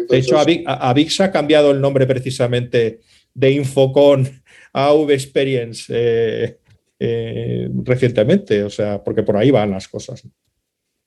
[0.09, 3.01] De hecho, Avix ha cambiado el nombre precisamente
[3.35, 6.59] de Infocon a V Experience eh,
[6.99, 10.23] eh, recientemente, o sea, porque por ahí van las cosas.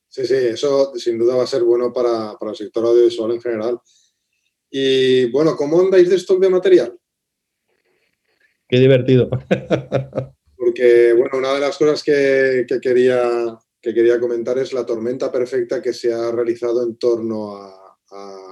[0.07, 3.79] Sí, sí, eso sin duda va a ser bueno para, el sector audiovisual en general.
[4.69, 6.97] Y bueno, ¿cómo andáis de stock de material?
[8.67, 9.29] Qué divertido.
[10.57, 15.81] Porque, bueno, una de las cosas que, quería, que quería comentar es la tormenta perfecta
[15.81, 18.48] que se ha realizado en torno a,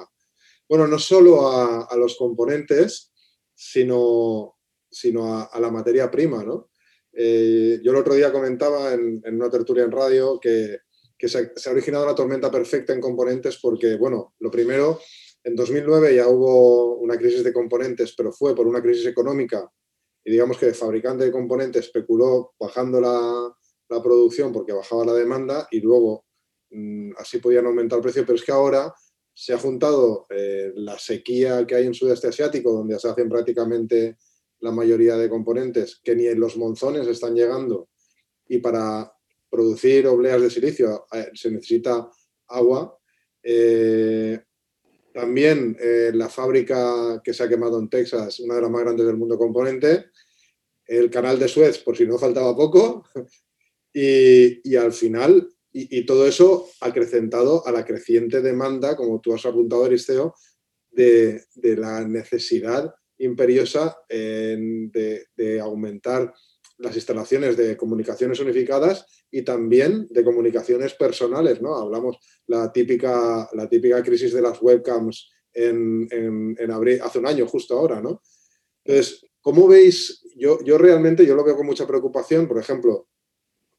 [0.69, 3.13] bueno, no solo a, los componentes,
[3.53, 4.55] sino,
[4.89, 6.69] sino a, la materia prima, ¿no?
[7.13, 10.79] Eh, yo el otro día comentaba en, una tertulia en radio que
[11.17, 14.99] que se, ha originado la tormenta perfecta en componentes porque, bueno, lo primero,
[15.43, 19.69] en 2009 ya hubo una crisis de componentes, pero fue por una crisis económica
[20.23, 23.53] y digamos que el fabricante de componentes especuló bajando la,
[24.03, 26.25] producción porque bajaba la demanda y luego
[26.71, 28.93] mm, así podían aumentar el precio, pero es que ahora
[29.39, 34.17] se ha juntado eh, la sequía que hay en sudeste asiático, donde se hacen prácticamente
[34.61, 37.87] la mayoría de componentes, que ni en los monzones están llegando,
[38.49, 39.13] y para
[39.47, 42.09] producir obleas de silicio eh, se necesita
[42.47, 42.97] agua.
[43.43, 44.39] Eh,
[45.13, 45.77] también
[46.13, 49.37] la fábrica que se ha quemado en Texas, una de las más grandes del mundo
[49.37, 50.05] componente,
[50.87, 53.05] el canal de Suez, por si no faltaba poco,
[53.93, 59.85] y, al final, y, todo eso acrecentado a la creciente demanda, como tú has apuntado,
[59.85, 60.33] Aristeo,
[60.89, 66.33] de, la necesidad imperiosa de, de aumentar
[66.77, 71.75] las instalaciones de comunicaciones unificadas y también de comunicaciones personales, ¿no?
[71.75, 77.47] Hablamos la típica, la típica crisis de las webcams en, en, abril, hace un año,
[77.47, 78.21] justo ahora, ¿no?
[78.83, 80.23] Entonces, ¿cómo veis?
[80.35, 83.09] Yo, yo realmente yo lo veo con mucha preocupación, por ejemplo,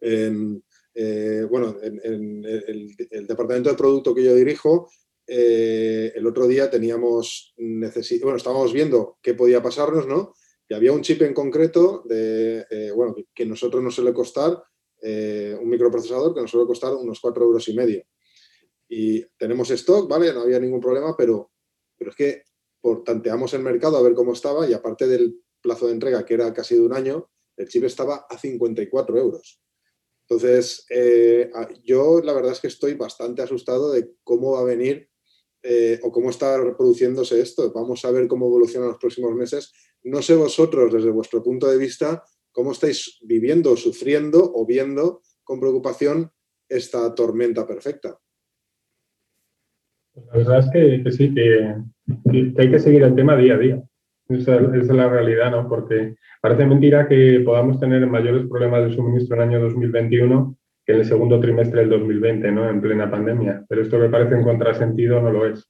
[0.01, 0.62] en,
[1.00, 4.90] eh, bueno, en, el, departamento de producto que yo dirijo,
[5.28, 10.34] eh, el otro día teníamos, bueno, estábamos viendo qué podía pasarnos, ¿no?
[10.68, 14.61] Y había un chip en concreto de, eh, bueno, que nosotros nos suele costar,
[15.00, 18.02] un microprocesador que nos suele costar unos 4 euros y medio.
[18.88, 20.32] Y tenemos stock, ¿vale?
[20.32, 21.52] No había ningún problema, pero,
[21.96, 22.42] pero es que
[22.80, 26.34] por, tanteamos el mercado a ver cómo estaba y aparte del plazo de entrega, que
[26.34, 29.61] era casi de un año, el chip estaba a 54 euros.
[30.28, 31.50] Entonces, eh,
[31.82, 35.08] yo la verdad es que estoy bastante asustado de cómo va a venir
[36.02, 37.70] o cómo está reproduciéndose esto.
[37.74, 39.72] Vamos a ver cómo evoluciona en los próximos meses
[40.04, 45.60] no sé vosotros, desde vuestro punto de vista, cómo estáis viviendo, sufriendo o viendo con
[45.60, 46.30] preocupación
[46.68, 48.18] esta tormenta perfecta.
[50.14, 51.76] La verdad es que, sí, que,
[52.58, 53.82] hay que seguir el tema día a día.
[54.28, 55.68] Esa, es la realidad, ¿no?
[55.68, 60.92] Porque parece mentira que podamos tener mayores problemas de suministro en el año 2021 que
[60.92, 62.68] en el segundo trimestre del 2020, ¿no?
[62.68, 63.64] En plena pandemia.
[63.68, 65.68] Pero esto que parece un contrasentido no lo es.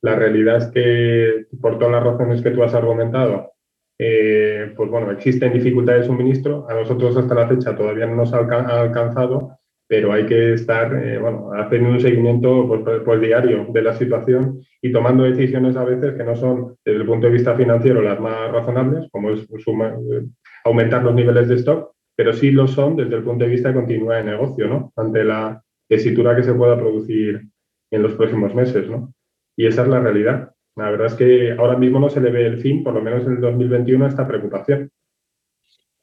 [0.00, 3.52] La realidad es que, por todas las razones que tú has argumentado,
[3.98, 6.68] eh, pues bueno, existen dificultades de suministro.
[6.68, 11.18] A nosotros hasta la fecha todavía no nos ha alcanzado, pero hay que estar, eh,
[11.18, 16.14] bueno, haciendo un seguimiento pues, pues, diario de la situación y tomando decisiones a veces
[16.14, 20.26] que no son, desde el punto de vista financiero, las más razonables, como es eh,
[20.64, 23.74] aumentar los niveles de stock, pero sí lo son desde el punto de vista de
[23.74, 24.92] continuidad de negocio, ¿no?
[24.96, 27.42] Ante la tesitura que se pueda producir
[27.90, 29.12] en los próximos meses, ¿no?
[29.56, 30.50] Y esa es la realidad.
[30.76, 33.24] La verdad es que ahora mismo no se le ve el fin, por lo menos
[33.26, 34.90] en el 2021, a esta preocupación.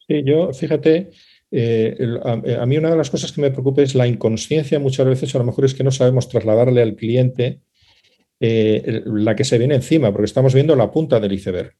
[0.07, 1.09] Sí, yo, fíjate,
[1.51, 5.05] eh, eh, a, mí una de las cosas que me preocupa es la inconsciencia muchas
[5.05, 7.59] veces, a lo mejor es que no sabemos trasladarle al cliente
[8.39, 11.75] eh, la que se viene encima, porque estamos viendo la punta del iceberg.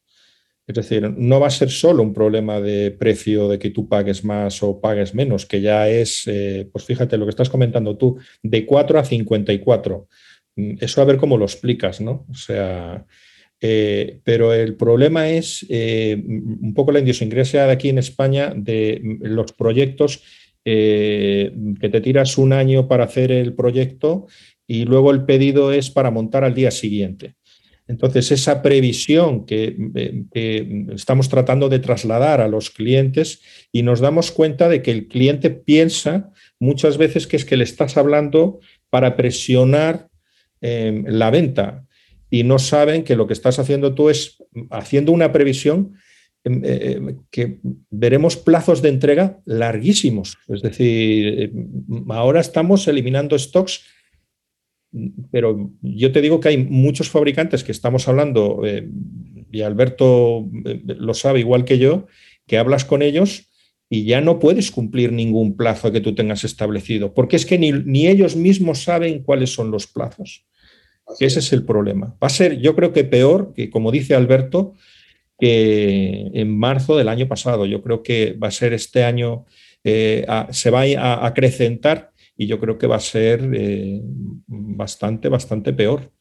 [0.68, 4.24] Es decir, no va a ser solo un problema de precio, de que tú pagues
[4.24, 6.30] más o pagues menos, que ya es,
[6.72, 10.08] pues fíjate lo que estás comentando tú, de 4 a 54.
[10.56, 12.26] Mm, eso a ver cómo lo explicas, ¿no?
[12.30, 13.06] O sea,
[13.64, 19.00] eh, pero el problema es eh, un poco la idiosincrasia de aquí en España de
[19.22, 20.24] los proyectos
[20.64, 24.28] que te tiras un año para hacer el proyecto
[24.68, 27.34] y luego el pedido es para montar al día siguiente.
[27.88, 33.42] Entonces, esa previsión eh, que, estamos tratando de trasladar a los clientes
[33.72, 37.64] y nos damos cuenta de que el cliente piensa muchas veces que es que le
[37.64, 38.60] estás hablando
[38.90, 40.08] para presionar
[40.62, 41.88] la venta
[42.32, 45.94] y no saben que lo que estás haciendo tú es haciendo una previsión
[46.44, 47.60] em, eh, em, que
[47.92, 50.40] veremos plazos de entrega larguísimos.
[50.48, 51.54] Es decir,
[52.10, 53.84] ahora estamos eliminando stocks
[55.32, 58.62] pero yo te digo que hay muchos fabricantes que estamos hablando,
[59.52, 60.50] y Alberto
[60.86, 62.08] lo sabe igual que yo,
[62.46, 63.48] que hablas con ellos
[63.90, 68.08] y ya no puedes cumplir ningún plazo que tú tengas establecido, porque es que ni,
[68.08, 70.46] ellos mismos saben cuáles son los plazos.
[71.20, 72.16] Ese es el problema.
[72.22, 74.74] Va a ser, yo creo que peor, que como dice Alberto,
[75.42, 77.66] que en marzo del año pasado.
[77.66, 79.46] Yo creo que va a ser este año,
[79.84, 84.02] eh, se va a acrecentar y yo creo que va a ser eh,
[84.46, 86.12] bastante, bastante peor.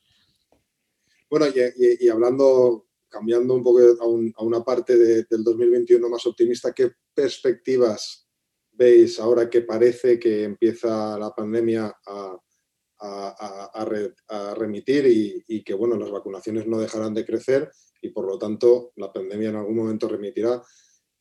[1.28, 8.26] Bueno, y, hablando, cambiando un poco a, una parte del 2021 más optimista, ¿qué perspectivas
[8.72, 12.38] veis ahora que parece que empieza la pandemia a,
[14.58, 17.70] remitir y, y, que bueno, las vacunaciones no dejarán de crecer
[18.02, 20.62] y por lo tanto la pandemia en algún momento remitirá?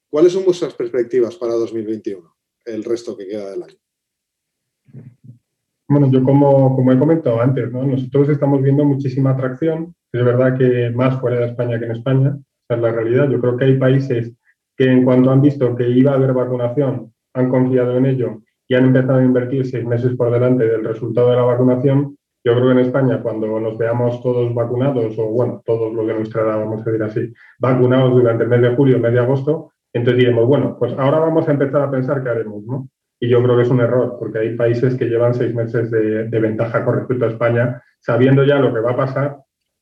[0.09, 3.77] ¿Cuáles son vuestras perspectivas para 2021, el resto que queda del año?
[5.87, 7.83] Bueno, yo como, como he comentado antes, ¿no?
[7.83, 9.95] nosotros estamos viendo muchísima atracción.
[10.11, 13.29] Es verdad que más fuera de España que en España, esa es la realidad.
[13.29, 14.33] Yo creo que hay países
[14.75, 18.75] que en cuanto han visto que iba a haber vacunación, han confiado en ello y
[18.75, 22.15] han empezado a invertir seis meses por delante del resultado de la vacunación.
[22.45, 26.13] Yo creo que en España, cuando nos veamos todos vacunados, o bueno, todos los de
[26.13, 29.71] nuestra edad, vamos a decir así, vacunados durante el mes de julio, mes de agosto,
[29.91, 32.87] entonces diremos, bueno, pues ahora vamos a empezar a pensar qué haremos, ¿no?
[33.19, 36.39] Y yo creo que es un error, porque hay países que llevan seis meses de,
[36.39, 39.37] ventaja con respecto a España, sabiendo ya lo que va a pasar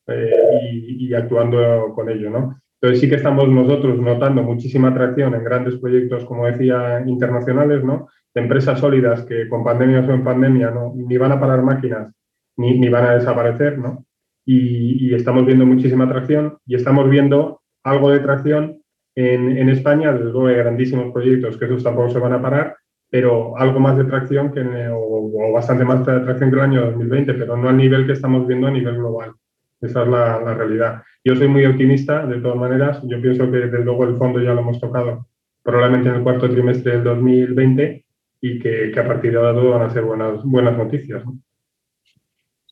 [0.07, 0.31] eh,
[0.71, 2.31] y, actuando con ello.
[2.31, 2.59] ¿no?
[2.81, 8.07] Entonces sí que estamos nosotros notando muchísima atracción en grandes proyectos, como decía, internacionales, ¿no?
[8.37, 10.93] De empresas sólidas que con pandemia o en pandemia ¿no?
[10.95, 12.13] ni van a parar máquinas
[12.55, 13.77] ni, ni van a desaparecer.
[13.77, 14.05] ¿no?
[14.45, 18.81] Y, estamos viendo muchísima atracción y estamos viendo algo de tracción
[19.15, 22.77] en, en España, desde luego hay grandísimos proyectos que esos tampoco se van a parar
[23.09, 24.61] pero algo más de tracción que,
[24.91, 28.45] o, bastante más de tracción que el año 2020, pero no al nivel que estamos
[28.47, 29.33] viendo a nivel global.
[29.79, 31.03] Esa es la, realidad.
[31.23, 32.99] Yo soy muy optimista, de todas maneras.
[33.03, 35.27] Yo pienso que desde luego el fondo ya lo hemos tocado
[35.63, 38.05] probablemente en el cuarto trimestre del 2020
[38.41, 41.23] y que, a partir de ahora van a ser buenas, buenas noticias.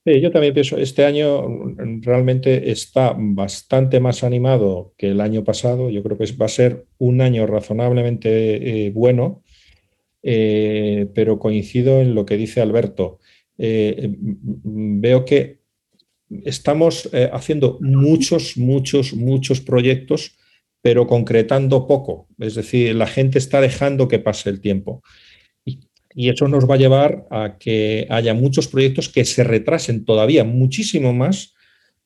[0.06, 1.48] Yo también pienso, este año
[2.02, 5.90] realmente está bastante más animado que el año pasado.
[5.90, 9.42] Yo creo que va a ser un año razonablemente eh, bueno
[10.28, 13.20] eh, pero coincido en lo que dice Alberto.
[13.58, 15.62] Eh, veo que
[16.44, 20.38] estamos haciendo muchos, muchos, muchos proyectos,
[20.82, 22.28] pero concretando poco.
[22.40, 25.02] Es decir, la gente está dejando que pase el tiempo.
[26.16, 30.44] Y, eso nos va a llevar a que haya muchos proyectos que se retrasen todavía
[30.44, 31.54] muchísimo más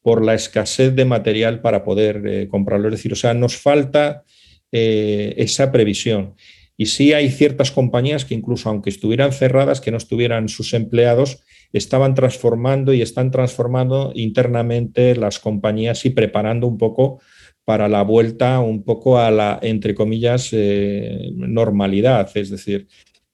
[0.01, 2.88] por la escasez de material para poder comprarlo.
[2.88, 4.24] Es decir, o sea, nos falta
[4.72, 6.36] esa previsión.
[6.78, 11.43] Y sí hay ciertas compañías que incluso aunque estuvieran cerradas, que no estuvieran sus empleados,
[11.74, 17.20] estaban transformando y están transformando internamente las compañías y preparando un poco
[17.66, 22.32] para la vuelta un poco a la, entre comillas, eh, normalidad.
[22.36, 22.88] Es decir,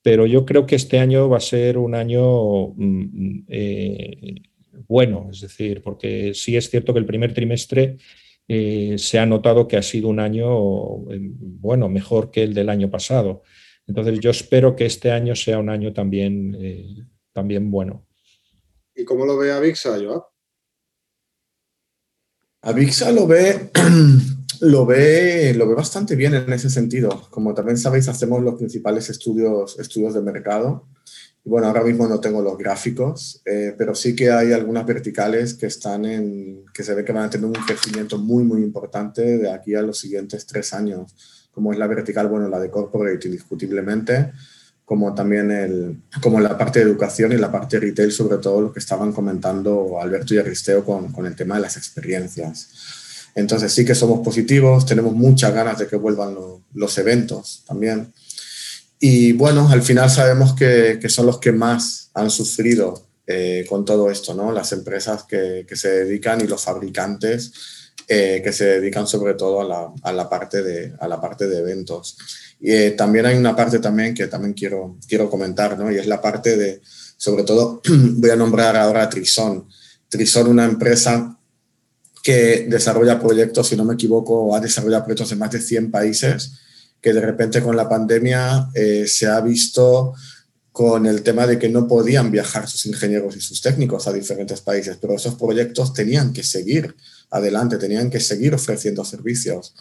[0.06, 4.36] pero yo creo que este año va a ser un año mm, eh,
[4.88, 7.98] bueno, es decir, porque sí es cierto que el primer trimestre
[8.48, 12.70] eh, se ha notado que ha sido un año, eh, bueno, mejor que el del
[12.70, 13.42] año pasado.
[13.88, 18.06] Entonces yo espero que este año sea un año también, eh, también bueno.
[18.96, 20.24] ¿Y cómo lo ve Avixa, Joab?
[22.62, 23.72] Avixa lo ve,
[24.62, 27.28] lo, ve, lo ve bastante bien en ese sentido.
[27.30, 30.88] Como también sabéis, hacemos los principales estudios, estudios de mercado
[31.46, 35.68] bueno, ahora mismo no tengo los gráficos, eh, pero sí que hay algunas verticales que
[35.68, 39.52] están en, que se ve que van a tener un crecimiento muy, muy importante de
[39.52, 41.16] aquí a los siguientes tres años,
[41.52, 44.32] como es la vertical, bueno, la de corporate indiscutiblemente,
[44.86, 48.62] como también el, como la parte de educación y la parte de retail, sobre todo
[48.62, 53.05] lo que estaban comentando Alberto y Aristeo con, con el tema de las experiencias.
[53.36, 56.36] Entonces sí que somos positivos, tenemos muchas ganas de que vuelvan
[56.74, 58.14] los eventos también.
[59.00, 63.84] Y bueno, al final sabemos que, que son los que más han sufrido eh, con
[63.84, 64.52] todo esto, ¿no?
[64.52, 67.52] Las empresas que, que, se dedican y los fabricantes
[68.08, 71.48] eh, que se dedican sobre todo a la, a la, parte, de, a la parte
[71.48, 72.18] de eventos.
[72.60, 75.92] Y eh, también hay una parte también que también quiero, quiero comentar, ¿no?
[75.92, 76.82] Y es la parte de,
[77.18, 79.68] sobre todo, voy a nombrar ahora a Trison.
[80.08, 81.35] Trison, una empresa
[82.26, 86.54] que desarrolla proyectos, si no me equivoco, ha desarrollado proyectos en más de 100 países,
[87.00, 90.16] que de repente con la pandemia eh, se ha visto
[90.72, 94.60] con el tema de que no podían viajar sus ingenieros y sus técnicos a diferentes
[94.62, 96.96] países, pero esos proyectos tenían que seguir
[97.30, 99.76] adelante, tenían que seguir ofreciendo servicios.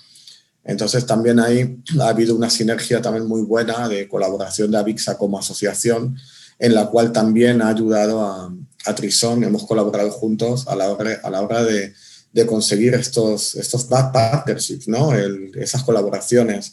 [0.65, 5.39] Entonces también ahí ha habido una sinergia también muy buena de colaboración de Avixa como
[5.39, 6.19] asociación,
[6.59, 11.21] en la cual también ha ayudado a, a Trison, hemos colaborado juntos a la hora,
[11.23, 11.95] a la hora de,
[12.35, 15.14] de conseguir estos, estos partnerships, ¿no?
[15.14, 16.72] esas colaboraciones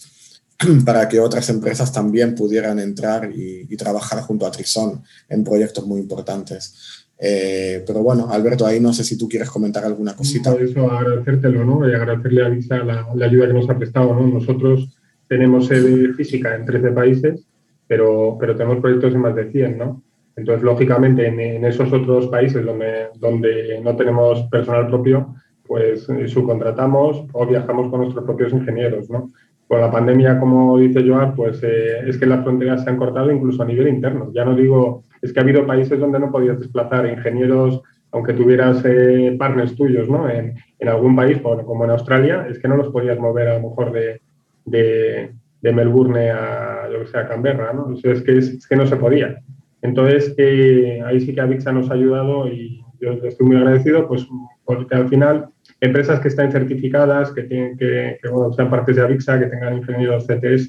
[0.86, 6.00] para que otras empresas también pudieran entrar y, trabajar junto a Trison en proyectos muy
[6.00, 7.08] importantes.
[7.18, 10.52] Eh, pero bueno, Alberto, ahí no sé si tú quieres comentar alguna cosita.
[10.52, 11.88] Por eso agradecértelo, ¿no?
[11.88, 14.28] Y agradecerle a Visa la, la, ayuda que nos ha prestado, ¿no?
[14.28, 14.96] Nosotros
[15.28, 17.46] tenemos sede física en 13 países,
[17.88, 20.04] pero, pero tenemos proyectos en más de 100, ¿no?
[20.36, 25.36] Entonces, lógicamente, en, en esos otros países donde, donde no tenemos personal propio,
[25.72, 29.30] pues eh, subcontratamos o viajamos con nuestros propios ingenieros, ¿no?
[29.70, 33.32] Con la pandemia, como dice Joan, pues eh, es que las fronteras se han cortado
[33.32, 34.34] incluso a nivel interno.
[34.34, 38.84] Ya no digo, es que ha habido países donde no podías desplazar ingenieros, aunque tuvieras
[38.84, 40.30] eh, partners tuyos, ¿no?
[40.30, 43.70] En, en, algún país, como en Australia, es que no los podías mover a lo
[43.70, 44.20] mejor de,
[44.66, 47.94] de, de Melbourne a, yo que sé, a Canberra, ¿no?
[47.94, 49.42] O sea, es, que, es, es, que no se podía.
[49.82, 54.28] Entonces, eh, ahí sí que Avixa nos ha ayudado y yo estoy muy agradecido, pues
[54.66, 55.48] porque al final
[55.82, 59.78] empresas que están certificadas, que, tienen, que, que bueno, sean partes de Avixa, que tengan
[59.78, 60.68] ingenieros CTS,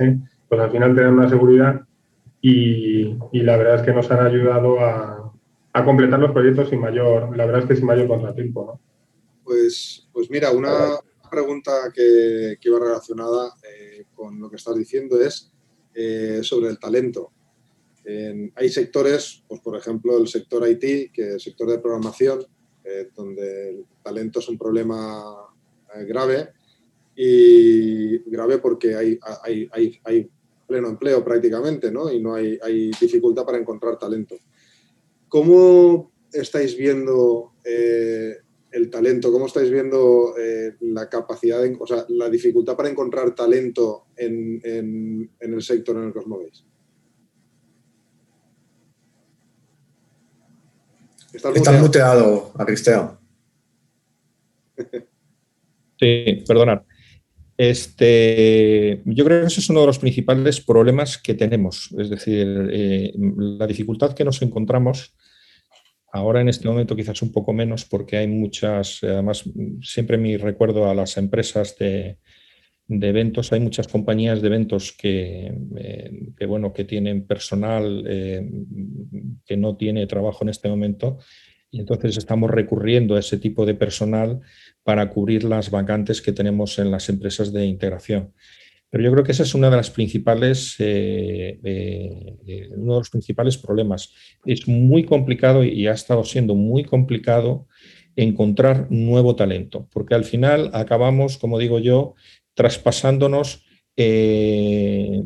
[0.48, 1.82] pues al final te dan una seguridad
[2.40, 5.32] y, y, la verdad es que nos han ayudado a,
[5.72, 8.64] a, completar los proyectos sin mayor, la verdad es que sin mayor contratiempo.
[8.64, 8.80] ¿no?
[9.44, 10.96] Pues, pues mira, una
[11.30, 15.52] pregunta que, que iba relacionada eh, con lo que estás diciendo es
[15.94, 17.32] eh, sobre el talento.
[18.04, 22.44] En, hay sectores, pues por ejemplo el sector IT, que es el sector de programación,
[22.84, 25.34] eh, donde el talento es un problema
[25.94, 26.48] eh, grave
[27.14, 30.30] y grave porque hay, hay, hay, hay,
[30.66, 32.10] pleno empleo prácticamente ¿no?
[32.10, 34.36] y no hay, hay dificultad para encontrar talento.
[35.28, 38.36] ¿Cómo estáis viendo eh,
[38.70, 39.30] el talento?
[39.30, 40.34] ¿Cómo estáis viendo
[40.80, 45.96] la capacidad, de, o sea, la dificultad para encontrar talento en, en, en el sector
[45.96, 46.64] en el que os movéis?
[51.32, 53.18] Estás Está muteado, Aristeo.
[55.98, 56.82] Sí, perdonad.
[57.56, 61.94] Este, yo creo que ese es uno de los principales problemas que tenemos.
[61.96, 65.14] Es decir, eh, la dificultad que nos encontramos
[66.12, 69.44] ahora en este momento quizás un poco menos porque hay muchas, además
[69.80, 72.18] siempre me recuerdo a las empresas de,
[72.88, 78.50] de eventos, hay muchas compañías de eventos que, eh, que bueno, que tienen personal eh,
[79.46, 81.18] que no tiene trabajo en este momento
[81.70, 84.40] y entonces estamos recurriendo a ese tipo de personal
[84.82, 88.34] para cubrir las vacantes que tenemos en las empresas de integración.
[88.90, 91.58] Pero yo creo que ese es una de las principales, eh,
[92.76, 94.12] uno de los principales problemas.
[94.44, 97.68] Es muy complicado y ha estado siendo muy complicado
[98.16, 102.14] encontrar nuevo talento, porque al final acabamos, como digo yo,
[102.54, 103.64] traspasándonos
[103.96, 105.22] eh,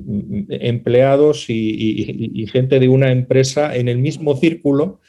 [0.49, 5.01] empleados y, gente de una empresa en el mismo círculo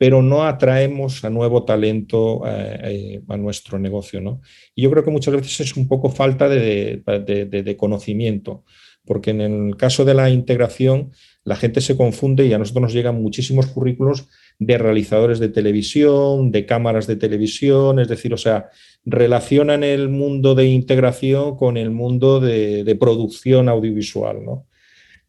[0.00, 4.22] pero no atraemos a nuevo talento eh, eh, a nuestro negocio.
[4.22, 4.40] ¿no?
[4.74, 8.64] Y yo creo que muchas veces es un poco falta de, de, conocimiento,
[9.04, 11.12] porque en el caso de la integración
[11.44, 14.26] la gente se confunde y a nosotros nos llegan muchísimos currículos
[14.58, 18.70] de realizadores de televisión, de cámaras de televisión, es decir, o sea,
[19.04, 24.44] relacionan el mundo de integración con el mundo de, producción audiovisual.
[24.44, 24.66] ¿no?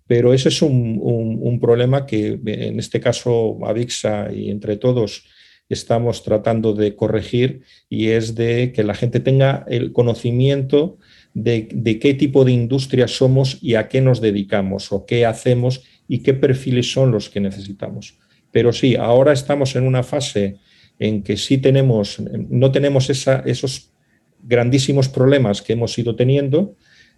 [0.07, 5.25] Pero ese es un, un, problema que en este caso Avixa y entre todos
[5.69, 10.97] estamos tratando de corregir y es de que la gente tenga el conocimiento
[11.33, 15.83] de, de, qué tipo de industria somos y a qué nos dedicamos o qué hacemos
[16.09, 18.19] y qué perfiles son los que necesitamos.
[18.51, 20.57] Pero sí, ahora estamos en una fase
[21.01, 23.91] en que sí tenemos, no tenemos esos
[24.43, 26.75] grandísimos problemas que hemos ido teniendo,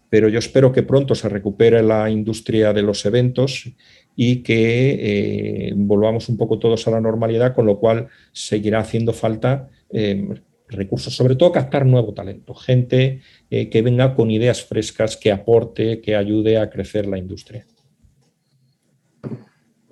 [0.09, 3.69] pero yo espero que pronto se recupere la industria de los eventos
[4.15, 9.11] y que eh, volvamos un poco todos a la normalidad, con lo cual seguirá haciendo
[9.11, 10.29] falta eh,
[10.69, 13.19] recursos, sobre todo captar nuevo talento, gente
[13.49, 17.65] eh, que venga con ideas frescas, que aporte, que ayude a crecer la industria.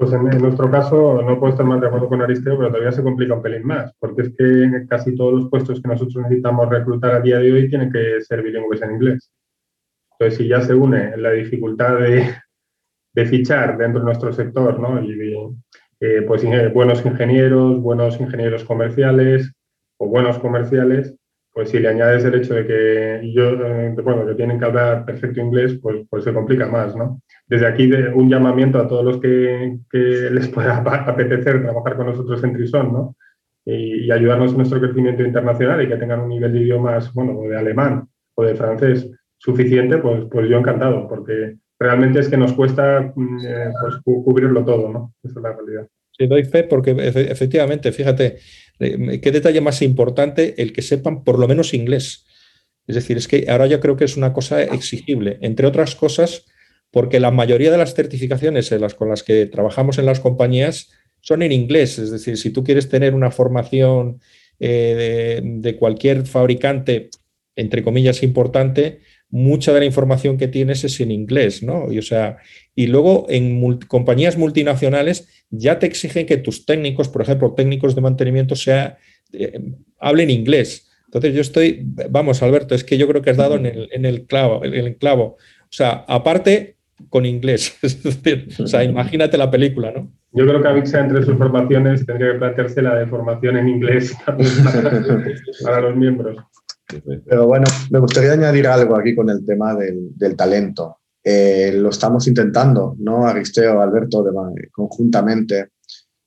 [0.01, 3.03] Pues en, nuestro caso no puedo estar más de acuerdo con Aristeo, pero todavía se
[3.03, 7.11] complica un pelín más, porque es que casi todos los puestos que nosotros necesitamos reclutar
[7.13, 9.31] a día de hoy tienen que ser bilingües en inglés.
[10.13, 14.99] Entonces, si ya se une la dificultad de, fichar dentro de nuestro sector, ¿no?
[15.03, 15.55] Y
[15.99, 16.43] eh, pues
[16.73, 19.53] buenos ingenieros, buenos ingenieros comerciales
[19.99, 21.15] o buenos comerciales,
[21.53, 25.05] pues si le añades el hecho de que yo, eh, bueno, que tienen que hablar
[25.05, 27.21] perfecto inglés, pues, pues se complica más, ¿no?
[27.47, 30.77] Desde aquí un llamamiento a todos los que, les pueda
[31.07, 33.15] apetecer trabajar con nosotros en Trison, ¿no?
[33.65, 37.57] Y, ayudarnos en nuestro crecimiento internacional y que tengan un nivel de idiomas, bueno, de
[37.57, 43.11] alemán o de francés suficiente, pues, pues yo encantado, porque realmente es que nos cuesta
[43.13, 45.13] mm, eh, pues, cubrirlo todo, ¿no?
[45.21, 45.87] Esa es la realidad.
[46.11, 48.37] Sí, doy fe porque efectivamente, fíjate,
[48.81, 52.25] qué detalle más importante el que sepan por lo menos inglés.
[52.87, 56.45] Es decir, es que ahora yo creo que es una cosa exigible, entre otras cosas,
[56.91, 60.89] porque la mayoría de las certificaciones en las, con las que trabajamos en las compañías
[61.21, 61.99] son en inglés.
[61.99, 64.19] Es decir, si tú quieres tener una formación
[64.59, 67.09] eh, de, cualquier fabricante,
[67.55, 69.01] entre comillas, importante,
[69.31, 71.91] mucha de la información que tienes es en inglés, ¿no?
[71.91, 72.37] Y, o sea,
[72.75, 78.01] y luego en compañías multinacionales ya te exigen que tus técnicos, por ejemplo, técnicos de
[78.01, 78.97] mantenimiento, sea,
[79.33, 79.59] eh,
[79.99, 80.89] hablen inglés.
[81.05, 84.05] Entonces yo estoy, vamos, Alberto, es que yo creo que has dado en el, en
[84.05, 85.37] el clavo, en el clavo.
[85.63, 86.75] O sea, aparte
[87.09, 87.77] con inglés.
[88.59, 90.11] o sea, imagínate la película, ¿no?
[90.33, 94.15] Yo creo que Avixa entre sus formaciones tendría que plantearse la de formación en inglés
[95.63, 96.37] para los miembros.
[97.25, 100.97] Pero bueno, me gustaría añadir algo aquí con el tema del, del talento.
[101.23, 103.25] Eh, lo estamos intentando, ¿no?
[103.25, 104.31] Aristeo, Alberto, de,
[104.71, 105.71] conjuntamente.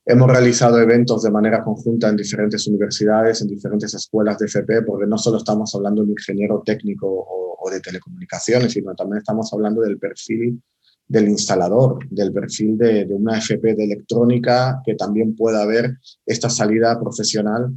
[0.07, 5.07] Hemos realizado eventos de manera conjunta en diferentes universidades, en diferentes escuelas de FP, porque
[5.07, 9.81] no solo estamos hablando de ingeniero técnico o, o de telecomunicaciones, sino también estamos hablando
[9.81, 10.63] del perfil
[11.07, 16.49] del instalador, del perfil de, de, una FP de electrónica, que también pueda haber esta
[16.49, 17.73] salida profesional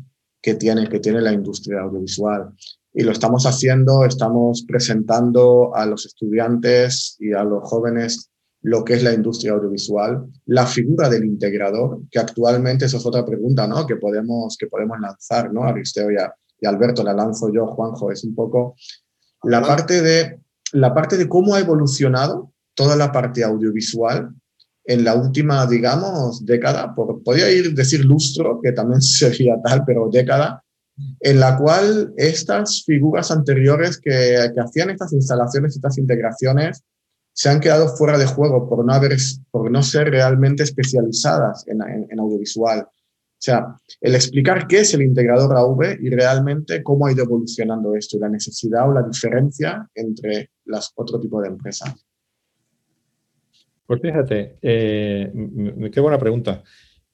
[0.47, 2.53] que tiene, que tiene la industria audiovisual
[2.93, 8.31] y lo estamos haciendo, estamos presentando a los estudiantes y a los jóvenes
[8.61, 13.25] lo que es la industria audiovisual, la figura del integrador, que actualmente esa es otra
[13.25, 13.85] pregunta ¿no?
[13.85, 15.65] que, podemos, que podemos lanzar, ¿no?
[15.65, 16.15] Aristeo y,
[16.61, 18.77] y Alberto, la lanzo yo, Juanjo, es un poco
[19.43, 20.39] la parte, de,
[20.71, 24.29] la parte de cómo ha evolucionado toda la parte audiovisual
[24.87, 30.09] en la última, digamos, década, por, podría ir decir lustro, que también sería tal, pero
[30.09, 30.63] década,
[31.19, 36.81] en la cual estas figuras anteriores que, hacían estas instalaciones, estas integraciones,
[37.33, 39.15] se han quedado fuera de juego por no, haber,
[39.51, 42.79] por no ser realmente especializadas en, audiovisual.
[42.79, 47.93] O sea, el explicar qué es el integrador AV y realmente cómo ha ido evolucionando
[47.93, 52.06] esto la necesidad o la diferencia entre las otro tipo de empresas.
[53.87, 55.31] Pues fíjate, eh,
[55.93, 56.61] qué buena pregunta.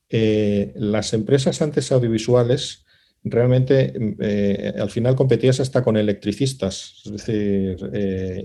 [0.10, 2.84] Eh, las empresas antes audiovisuales
[3.24, 7.78] realmente eh, al final competías hasta con electricistas, es decir,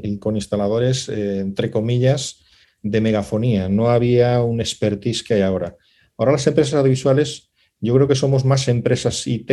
[0.03, 2.45] y con instaladores, entre comillas,
[2.83, 3.71] de megafonía.
[3.71, 5.77] No había un expertise que hay ahora.
[6.19, 7.51] Ahora las empresas audiovisuales,
[7.81, 9.51] yo creo que somos más empresas IT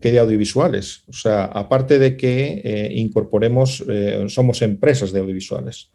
[0.00, 1.04] que de audiovisuales.
[1.08, 3.82] O sea, aparte de que incorporemos,
[4.28, 5.90] somos empresas de audiovisuales.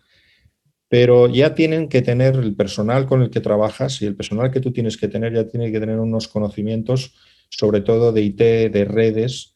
[0.96, 4.62] Pero ya tienen que tener el personal con el que trabajas y el personal que
[4.62, 7.14] tú tienes que tener ya tiene que tener unos conocimientos
[7.50, 9.56] sobre todo de IT, de redes,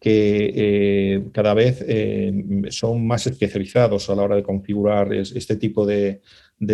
[0.00, 2.32] que eh, cada vez eh,
[2.70, 6.22] son más especializados a la hora de configurar este tipo de,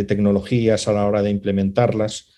[0.06, 2.30] tecnologías, a la hora de implementarlas,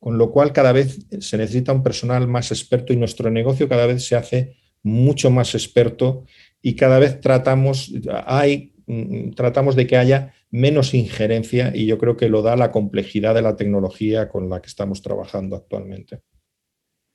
[0.00, 3.86] con lo cual cada vez se necesita un personal más experto y nuestro negocio cada
[3.86, 6.24] vez se hace mucho más experto
[6.60, 7.92] y cada vez tratamos,
[8.26, 12.72] hay, mm, tratamos de que haya menos injerencia y yo creo que lo da la
[12.72, 16.22] complejidad de la tecnología con la que estamos trabajando actualmente.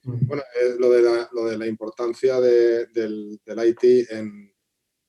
[0.03, 4.53] Bueno, eh, lo, de la, importancia del, IT en,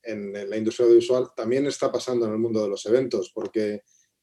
[0.02, 3.82] en, la industria audiovisual también está pasando en el mundo de los eventos, porque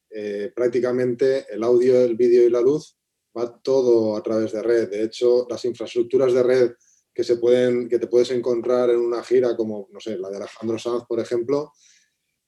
[0.10, 2.98] eh, prácticamente el audio, el vídeo y la luz
[3.36, 4.90] va todo a través de red.
[4.90, 6.72] De hecho, las infraestructuras de red
[7.14, 10.38] que, se pueden, que te puedes encontrar en una gira como, no sé, la de
[10.38, 11.72] Alejandro Sanz, por ejemplo,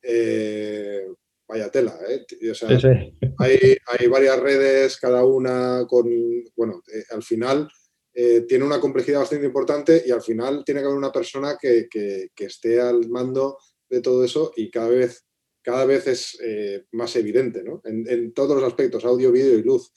[0.01, 1.07] eh,
[1.47, 2.25] vaya tela, ¿eh?
[3.37, 6.09] Hay, hay, varias redes, cada una con,
[6.55, 6.81] bueno,
[7.11, 7.67] al final
[8.17, 11.89] eh, tiene una complejidad bastante importante y al final tiene que haber una persona que,
[12.37, 13.57] esté al mando
[13.89, 15.25] de todo eso y cada vez,
[15.61, 17.81] cada vez es eh, más evidente, ¿no?
[17.83, 19.91] En, todos los aspectos, audio, vídeo y luz.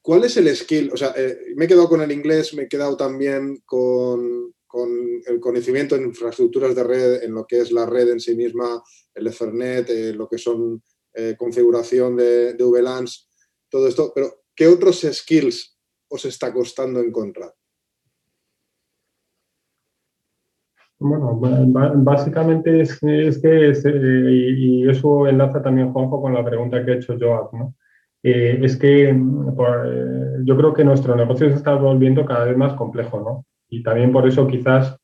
[0.00, 0.90] ¿Cuál es el skill?
[0.90, 4.90] O sea, eh, me he quedado con el inglés, me he quedado también con, con
[5.24, 8.82] el conocimiento en infraestructuras de red, en lo que es la red en sí misma,
[9.14, 13.30] el Ethernet, eh, lo que son eh, configuración de, de VLANs,
[13.70, 17.54] todo esto, pero ¿qué otros skills os está costando encontrar?
[20.98, 26.96] Bueno, básicamente es, que, eh, y eso enlaza también, Juanjo, con la pregunta que ha
[26.96, 27.76] hecho Joab, ¿no?
[28.24, 29.14] es que
[30.44, 33.46] yo creo que nuestro negocio se está volviendo cada vez más complejo, ¿no?
[33.74, 34.96] Y también por eso quizás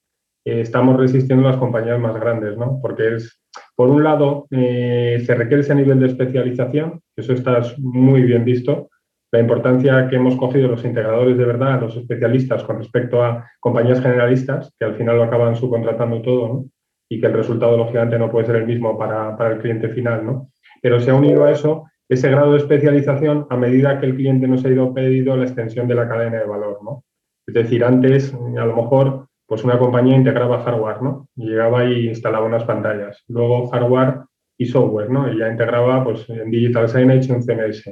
[0.44, 2.78] estamos resistiendo las compañías más grandes, ¿no?
[2.80, 3.40] Porque es,
[3.74, 8.88] por un lado, eh, se requiere ese nivel de especialización, eso está muy bien visto,
[9.32, 14.00] la importancia que hemos cogido los integradores de verdad, los especialistas, con respecto a compañías
[14.00, 16.64] generalistas, que al final lo acaban subcontratando todo, ¿no?
[17.08, 20.24] y que el resultado, lógicamente, no puede ser el mismo para, para, el cliente final.
[20.24, 20.50] ¿no?
[20.80, 24.48] Pero se ha unido a eso ese grado de especialización a medida que el cliente
[24.48, 26.78] nos ha ido pedido la extensión de la cadena de valor.
[26.82, 27.04] ¿no?
[27.46, 31.28] Es decir, antes, a lo mejor, pues una compañía integraba hardware, ¿no?
[31.36, 33.24] Y llegaba y instalaba unas pantallas.
[33.28, 34.20] Luego hardware
[34.56, 35.32] y software, ¿no?
[35.32, 37.90] Y ya integraba pues, en Digital Signage y un CMS.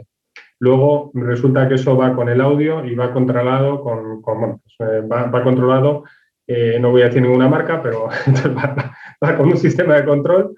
[0.61, 5.01] Luego resulta que eso va con el audio y va controlado con, con pues, eh,
[5.01, 6.05] va, controlado,
[6.47, 8.09] eh, no voy a decir ninguna marca, pero
[9.23, 10.55] va, con un sistema de control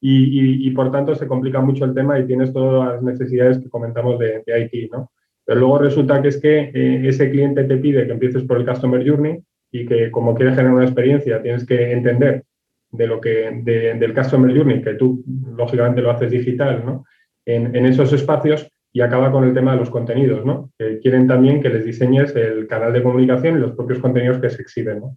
[0.00, 3.68] y, y, por tanto se complica mucho el tema y tienes todas las necesidades que
[3.68, 5.12] comentamos de, de IT, ¿no?
[5.44, 8.66] Pero luego resulta que es que eh, ese cliente te pide que empieces por el
[8.66, 9.40] Customer Journey
[9.72, 12.44] y que como quieres generar una experiencia tienes que entender
[12.92, 15.24] de lo que, del Customer Journey, que tú
[15.56, 17.04] lógicamente lo haces digital, ¿no?
[17.44, 20.70] En, esos espacios y acaba con el tema de los contenidos, ¿no?
[21.00, 24.62] Quieren también que les diseñes el canal de comunicación y los propios contenidos que se
[24.62, 25.16] exhiben, ¿no?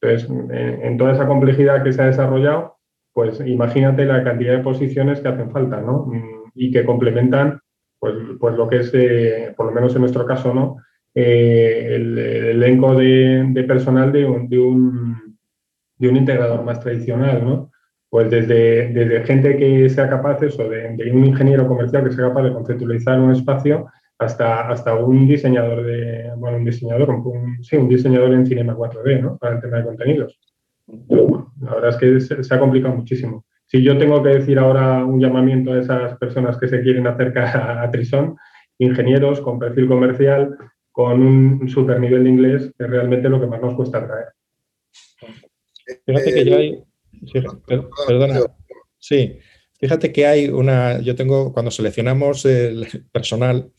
[0.00, 2.76] Entonces, en, toda esa complejidad que se ha desarrollado,
[3.12, 6.06] pues imagínate la cantidad de posiciones que hacen falta, ¿no?
[6.06, 7.60] Mm, y que complementan,
[8.02, 10.78] pues, pues lo que es, eh, por lo menos en nuestro caso, ¿no?
[11.14, 15.38] Eh, el, elenco de, personal de un, de un,
[15.98, 17.70] de, un, integrador más tradicional, ¿no?
[18.10, 22.42] Pues desde, desde gente que sea capaz eso, de, un ingeniero comercial que sea capaz
[22.42, 23.86] de conceptualizar un espacio
[24.18, 27.22] hasta, hasta un diseñador de, bueno, un diseñador,
[27.60, 29.38] sí, un diseñador en Cinema 4D, ¿no?
[29.38, 30.40] Para el tema de contenidos.
[31.60, 33.44] la verdad es que se, ha complicado muchísimo.
[33.72, 37.56] Si yo tengo que decir ahora un llamamiento a esas personas que se quieren acercar
[37.56, 38.36] a, a Trison,
[38.76, 40.58] ingenieros con perfil comercial,
[40.90, 44.26] con un super nivel de inglés, que es realmente lo que más nos cuesta traer.
[46.04, 46.82] Fíjate que ya hay.
[48.06, 48.40] perdona.
[48.98, 49.38] Sí,
[49.80, 51.00] fíjate que hay una.
[51.00, 53.72] Yo tengo, cuando seleccionamos el personal,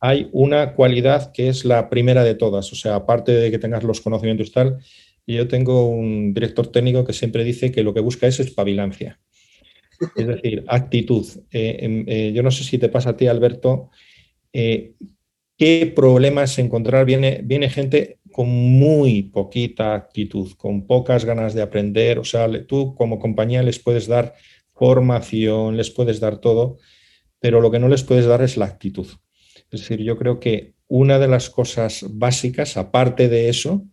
[0.00, 2.72] hay una cualidad que es la primera de todas.
[2.72, 4.78] O sea, aparte de que tengas los conocimientos y tal,
[5.26, 9.20] yo tengo un director técnico que siempre dice que lo que busca es espabilancia.
[10.16, 11.26] Es decir, actitud.
[11.50, 13.90] Eh, em, eh, yo no sé si te pasa a ti, Alberto,
[14.52, 14.94] eh,
[15.56, 17.06] qué problemas encontrar.
[17.06, 22.18] Viene, viene gente con muy poquita actitud, con pocas ganas de aprender.
[22.18, 24.34] O sea, tú como compañía les puedes dar
[24.74, 26.78] formación, les puedes dar todo,
[27.38, 29.06] pero lo que no les puedes dar es la actitud.
[29.70, 33.86] Es decir, yo creo que una de las cosas básicas, aparte de eso,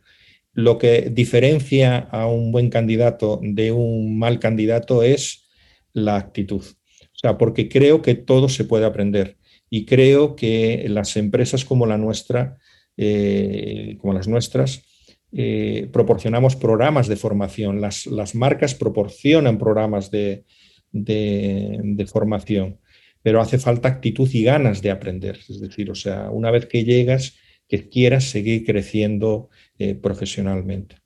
[0.53, 5.47] lo que diferencia a un buen candidato de un mal candidato es
[5.93, 6.63] la actitud.
[6.63, 9.37] O sea, porque creo que todo se puede aprender
[9.69, 12.57] y creo que las empresas como la nuestra,
[12.97, 14.83] eh, como las nuestras,
[15.31, 20.43] eh, proporcionamos programas de formación, las, marcas proporcionan programas de,
[20.91, 22.79] de, formación,
[23.21, 25.37] pero hace falta actitud y ganas de aprender.
[25.47, 27.35] Es decir, o sea, una vez que llegas,
[27.67, 29.49] que quieras seguir creciendo
[29.79, 30.97] eh, profesionalmente.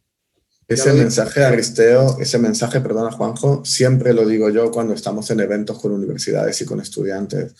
[0.67, 5.79] Ese mensaje, Aristeo, ese mensaje, perdona Juanjo, siempre lo digo yo cuando estamos en eventos
[5.79, 7.53] con universidades y con estudiantes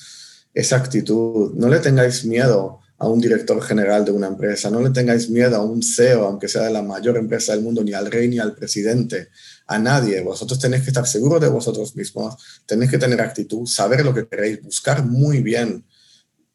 [0.53, 1.53] esa actitud.
[1.53, 5.55] No le tengáis miedo a un director general de una empresa, no le tengáis miedo
[5.55, 8.39] a un CEO, aunque sea de la mayor empresa del mundo, ni al rey ni
[8.39, 9.29] al presidente,
[9.67, 10.21] a nadie.
[10.21, 12.35] Vosotros tenéis que estar seguros de vosotros mismos,
[12.65, 15.85] tenéis que tener actitud, saber lo que queréis, buscar muy bien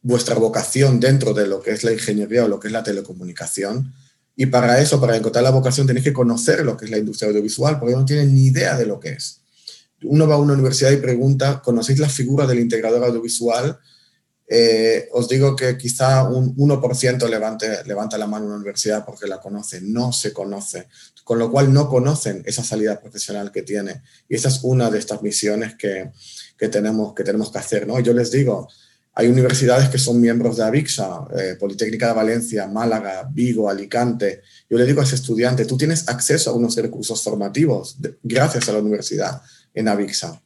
[0.01, 3.93] vuestra vocación dentro de lo que es la ingeniería o lo que es la telecomunicación.
[4.39, 7.29] Y para eso, para encontrar la vocación, tenéis que conocer lo que es la industria
[7.29, 9.43] audiovisual, porque no tienen ni idea de lo que es
[10.03, 13.79] uno va a una universidad y pregunta, ¿conocéis la figura del integrador audiovisual?
[14.51, 19.27] Eh, os digo que quizá un 1% levante, levanta la mano en una universidad porque
[19.27, 20.89] la conoce, no se conoce,
[21.25, 24.03] con lo cual no conocen esa salida profesional que tiene.
[24.29, 26.13] Y esa es una de estas misiones que,
[26.57, 27.87] que tenemos, que tenemos que hacer.
[27.87, 27.99] ¿no?
[28.01, 28.69] Yo les digo,
[29.19, 34.43] hay universidades que son miembros de AVIXA, eh, Politécnica de Valencia, Málaga, Vigo, Alicante.
[34.71, 38.73] Yo le digo a ese estudiante, tú tienes acceso a unos recursos formativos gracias a
[38.75, 39.43] la universidad
[39.75, 40.41] en Avixa.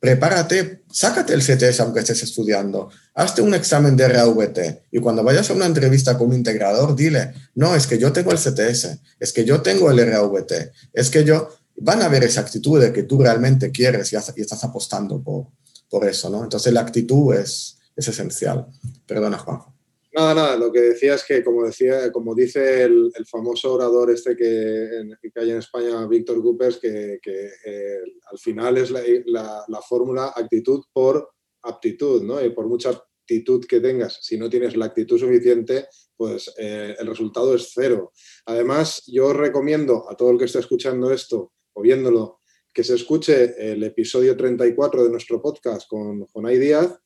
[0.00, 4.58] prepárate, sácate el CTS aunque estés estudiando, hazte un examen de RAVT
[4.90, 8.32] y cuando vayas a una entrevista con un integrador, dile, no, es que yo tengo
[8.32, 10.52] el CTS, es que yo tengo el RAVT,
[10.92, 14.64] es que yo, van a ver esa actitud de que tú realmente quieres y, estás
[14.64, 15.46] apostando por,
[15.88, 16.42] por eso, ¿no?
[16.42, 18.66] Entonces la actitud es, es esencial.
[19.06, 19.76] Perdona, Juanjo.
[20.16, 24.34] Nada, nada, lo que decía es que, como decía, como dice el, famoso orador este
[24.34, 27.98] que, que, hay en España, Víctor Coopers, que, eh,
[28.30, 31.34] al final es la, fórmula actitud por
[31.64, 32.42] aptitud, ¿no?
[32.42, 35.86] Y por mucha actitud que tengas, si no tienes la actitud suficiente,
[36.16, 38.12] pues eh, el resultado es cero.
[38.46, 42.40] Además, yo recomiendo a todo el que esté escuchando esto o viéndolo,
[42.72, 46.98] que se escuche el episodio 34 de nuestro podcast con Jonay Díaz,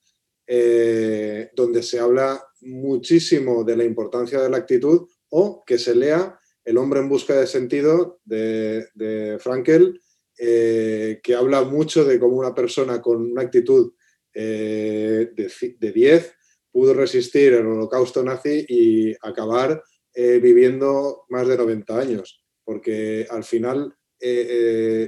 [0.53, 6.37] eh, donde se habla muchísimo de la importancia de la actitud o que se lea
[6.65, 10.01] El hombre en busca de sentido de, Frankel,
[10.37, 13.93] eh, que habla mucho de cómo una persona con una actitud
[14.35, 16.35] eh, de, 10
[16.73, 19.81] pudo resistir el holocausto nazi y acabar
[20.13, 23.95] viviendo más de 90 años, porque al final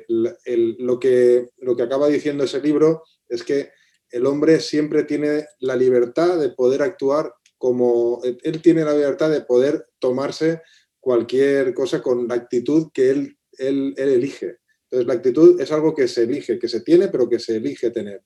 [0.08, 3.70] lo, que, lo que acaba diciendo ese libro es que
[4.12, 9.42] el hombre siempre tiene la libertad de poder actuar como él tiene la libertad de
[9.42, 10.62] poder tomarse
[10.98, 14.56] cualquier cosa con la actitud que él, él, elige.
[14.84, 17.90] Entonces, la actitud es algo que se elige, que se tiene, pero que se elige
[17.90, 18.22] tener.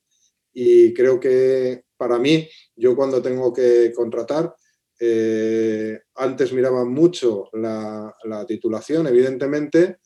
[0.53, 4.55] Y creo que para mí, yo cuando tengo que contratar,
[4.99, 9.97] eh, antes miraba mucho la, la, titulación, evidentemente,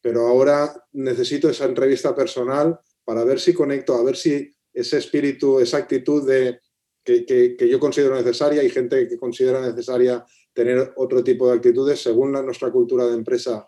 [0.00, 5.60] pero ahora necesito esa entrevista personal para ver si conecto, a ver si ese espíritu,
[5.60, 6.60] esa actitud de
[7.04, 12.02] que, yo considero necesaria y gente que considera necesaria tener otro tipo de actitudes.
[12.02, 13.66] Según nuestra cultura de empresa,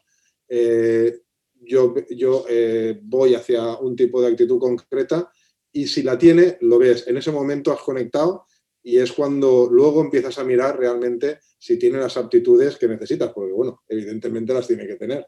[0.48, 1.20] eh,
[1.62, 5.30] yo, yo eh, voy hacia un tipo de actitud concreta
[5.72, 7.07] y si la tiene, lo ves.
[7.07, 8.46] En ese momento has conectado
[8.82, 13.53] y es cuando luego empiezas a mirar realmente si tiene las aptitudes que necesitas, porque
[13.53, 15.26] bueno, evidentemente las tiene que tener.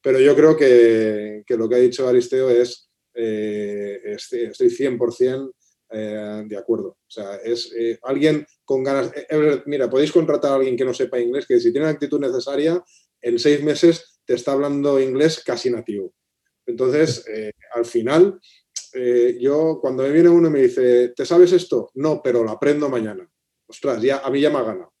[0.00, 5.52] Pero yo creo que, lo que ha dicho Aristeo es, eh, estoy 100%
[5.90, 6.88] eh, de acuerdo.
[6.88, 9.12] O sea, es eh, alguien con ganas.
[9.66, 12.82] Mira, podéis contratar a alguien que no sepa inglés, que si tiene la actitud necesaria,
[13.20, 16.14] en seis meses te está hablando inglés casi nativo.
[16.64, 17.24] Entonces,
[17.74, 18.40] al final,
[19.40, 21.90] yo cuando me viene uno y me dice, ¿te sabes esto?
[21.94, 23.28] No, pero lo aprendo mañana.
[23.66, 24.92] Ostras, ya, a mí ya me ha ganado.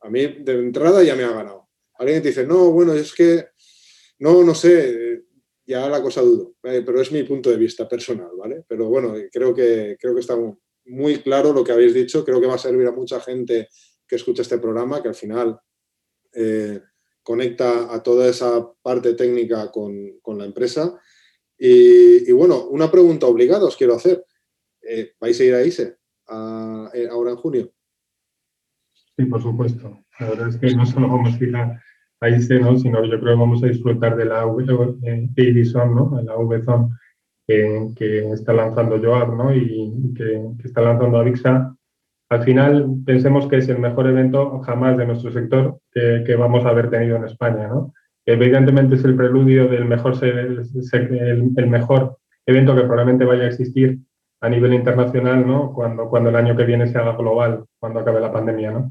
[0.00, 1.68] A mí de entrada ya me ha ganado.
[1.98, 3.48] Alguien te dice, no, bueno, es que,
[4.18, 5.24] no, no sé,
[5.70, 8.64] ya la cosa dudo, eh, pero es mi punto de vista personal, ¿vale?
[8.66, 10.36] Pero bueno, creo que, creo que está
[10.86, 13.68] muy claro lo que habéis dicho, creo que va a servir a mucha gente
[14.04, 15.60] que escucha este programa, que al final
[16.32, 16.80] eh,
[17.22, 21.00] conecta a toda esa parte técnica con, la empresa.
[21.56, 24.24] Y, bueno, una pregunta obligada os quiero hacer.
[24.82, 25.96] Eh, ¿Vais a ir a ISE
[26.26, 27.72] ahora en junio?
[29.16, 30.04] Sí, por supuesto.
[30.18, 31.80] La verdad es que no solo vamos a ir a,
[32.20, 32.76] ahí ¿no?
[32.78, 36.20] sino yo creo que vamos a disfrutar de la Avison, ¿no?
[36.22, 36.90] la VZone
[37.46, 39.54] que, que, está lanzando Joab ¿no?
[39.54, 41.74] y que, está lanzando Avixa.
[42.28, 46.68] Al final pensemos que es el mejor evento jamás de nuestro sector que, vamos a
[46.68, 47.66] haber tenido en España.
[47.68, 47.92] ¿no?
[48.26, 50.62] Evidentemente es el preludio del mejor, el,
[51.56, 53.98] el mejor evento que probablemente vaya a existir
[54.40, 55.72] a nivel internacional, ¿no?
[55.72, 58.90] Cuando, cuando el año que viene se haga global, cuando acabe la pandemia, ¿no?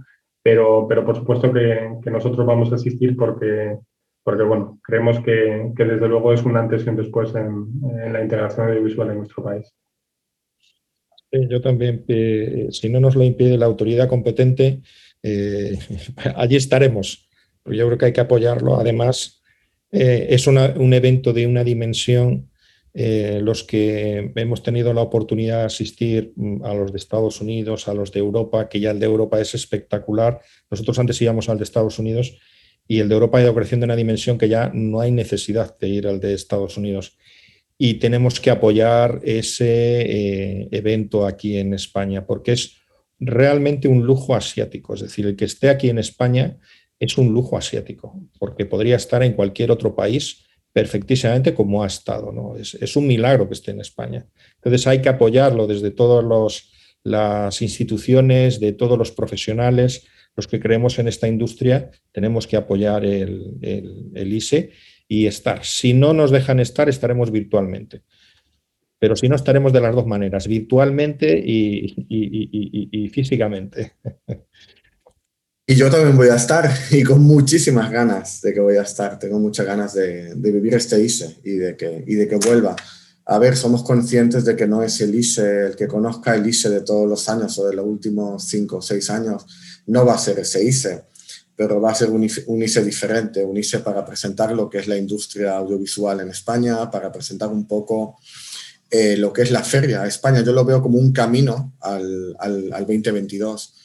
[0.50, 3.78] Pero, pero por supuesto que, nosotros vamos a asistir porque,
[4.24, 7.68] porque bueno, creemos que, que, desde luego es un antes y un después en,
[8.04, 9.72] en la integración audiovisual en nuestro país.
[11.32, 14.82] yo también, eh, si no nos lo impide la autoridad competente,
[15.22, 15.78] eh,
[16.36, 17.30] allí estaremos.
[17.66, 18.80] Yo creo que hay que apoyarlo.
[18.80, 19.44] Además,
[19.92, 22.49] eh, es un evento de una dimensión
[22.94, 27.88] eh, los que hemos tenido la oportunidad de asistir mm, a los de Estados Unidos,
[27.88, 30.42] a los de Europa, que ya el de Europa es espectacular.
[30.72, 32.38] Nosotros antes íbamos al de Estados Unidos
[32.88, 35.78] y el de Europa ha ido creciendo en una dimensión que ya no hay necesidad
[35.78, 37.18] de ir al de Estados Unidos.
[37.78, 42.78] Y tenemos que apoyar ese eh, evento aquí en España, porque es
[43.20, 44.96] realmente un lujo asiático.
[44.96, 46.58] Es decir, el que esté aquí en España
[47.00, 50.49] es un lujo asiático, porque podría estar en cualquier otro país
[50.80, 52.32] perfectísimamente como ha estado.
[52.32, 52.56] ¿no?
[52.56, 54.26] Es, un milagro que esté en España.
[54.56, 56.24] Entonces hay que apoyarlo desde todas
[57.04, 60.08] las instituciones, de todos los profesionales,
[60.38, 63.60] los que creemos en esta industria, tenemos que apoyar el,
[64.14, 64.72] ISE
[65.06, 65.66] y estar.
[65.66, 68.04] Si no nos dejan estar, estaremos virtualmente.
[69.00, 73.96] Pero si no, estaremos de las dos maneras, virtualmente y físicamente.
[75.70, 79.20] Y yo también voy a estar y con muchísimas ganas de que voy a estar.
[79.20, 82.76] Tengo muchas ganas de, vivir este ISE y de, que, y de que vuelva
[83.24, 86.72] a ver, somos conscientes de que no es el ISE, el que conozca el ISE
[86.72, 89.46] de todos los años o de los últimos cinco o seis años,
[89.86, 91.04] no va a ser ese ISE,
[91.56, 92.24] pero va a ser un
[92.64, 97.12] ISE diferente, un ISE para presentar lo que es la industria audiovisual en España, para
[97.12, 98.18] presentar un poco
[98.90, 100.08] eh, lo que es la feria.
[100.08, 103.76] España yo lo veo como un camino al, al, al 2022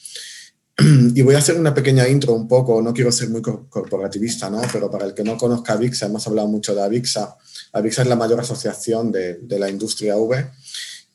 [1.14, 4.60] y voy a hacer una pequeña intro un poco, no quiero ser muy corporativista, ¿no?
[4.72, 7.36] pero para el que no conozca AVIXA, hemos hablado mucho de AVIXA.
[7.72, 10.50] AVIXA es la mayor asociación de, de la industria V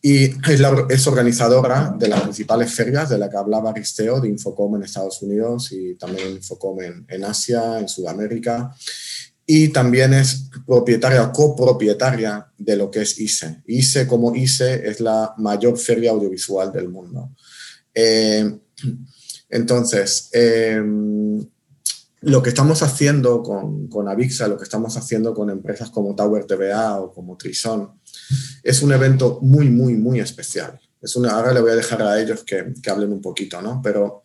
[0.01, 4.29] y es, la, es, organizadora de las principales ferias de la que hablaba Aristeo, de
[4.29, 8.73] Infocom en Estados Unidos y también Infocom en, en Asia, en Sudamérica.
[9.45, 13.61] Y también es propietaria o copropietaria de lo que es ISE.
[13.65, 17.31] ISE como ISE es la mayor feria audiovisual del mundo.
[17.93, 18.57] Eh,
[19.49, 21.45] entonces, em,
[22.21, 26.45] lo que estamos haciendo con, con, Avixa, lo que estamos haciendo con empresas como Tower
[26.45, 27.99] TVA o como Trison,
[28.63, 30.79] es un evento muy, muy, muy especial.
[31.01, 33.81] Es una, ahora le voy a dejar a ellos que, que hablen un poquito, ¿no?
[33.81, 34.21] Pero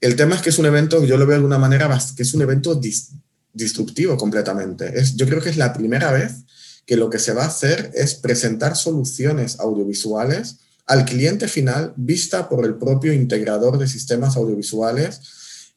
[0.00, 2.34] el tema es que es un evento, yo lo veo de alguna manera, que es
[2.34, 3.12] un evento dis,
[3.52, 4.98] disruptivo completamente.
[4.98, 6.44] Es, yo creo que es la primera vez
[6.86, 12.48] que lo que se va a hacer es presentar soluciones audiovisuales al cliente final vista
[12.48, 15.20] por el propio integrador de sistemas audiovisuales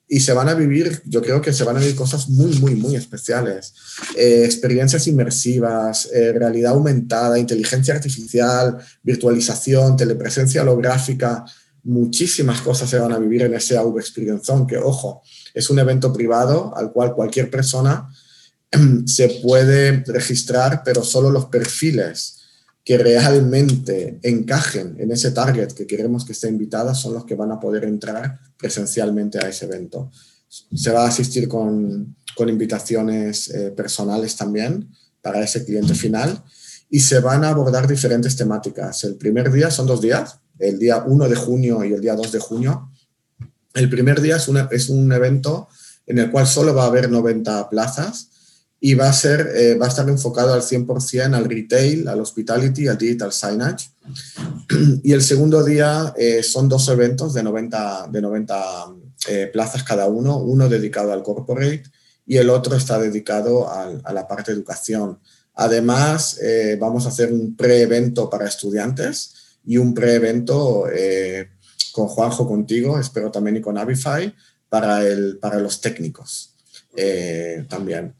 [0.09, 2.75] y se van a vivir, yo creo que se van a vivir cosas muy, muy,
[2.75, 3.73] muy especiales.
[4.15, 11.43] Eh, experiencias inmersivas, eh, realidad aumentada, inteligencia artificial, virtualización, telepresencia holográfica,
[11.83, 15.79] muchísimas cosas se van a vivir en ese AV Experience Zone, que ojo, es un
[15.79, 18.09] evento privado al cual cualquier persona
[19.05, 22.36] se puede registrar, pero solo los perfiles
[22.87, 27.51] que realmente encajen en ese target que queremos que esté invitada son los que van
[27.51, 30.09] a poder entrar presencialmente a ese evento.
[30.47, 34.89] Se va a asistir con, con invitaciones eh, personales también
[35.21, 36.41] para ese cliente final
[36.89, 39.03] y se van a abordar diferentes temáticas.
[39.03, 42.31] El primer día son dos días, el día 1 de junio y el día 2
[42.31, 42.89] de junio.
[43.73, 45.67] El primer día es, una, es un evento
[46.05, 48.29] en el cual solo va a haber 90 plazas
[48.79, 52.87] y va a, ser, eh, va a estar enfocado al 100% al retail, al hospitality,
[52.87, 53.89] al digital signage.
[55.03, 58.95] Y el segundo día eh, son dos eventos de 90, de 90
[59.29, 61.83] eh, plazas cada uno, uno dedicado al corporate
[62.25, 65.19] y el otro está dedicado a la parte de educación.
[65.53, 66.37] Además,
[66.77, 69.33] vamos a hacer un pre-evento para estudiantes
[69.65, 70.83] y un pre-evento
[71.93, 74.35] con Juanjo contigo, espero también y con Avify,
[74.67, 76.53] para, el, para los técnicos
[77.69, 78.13] también.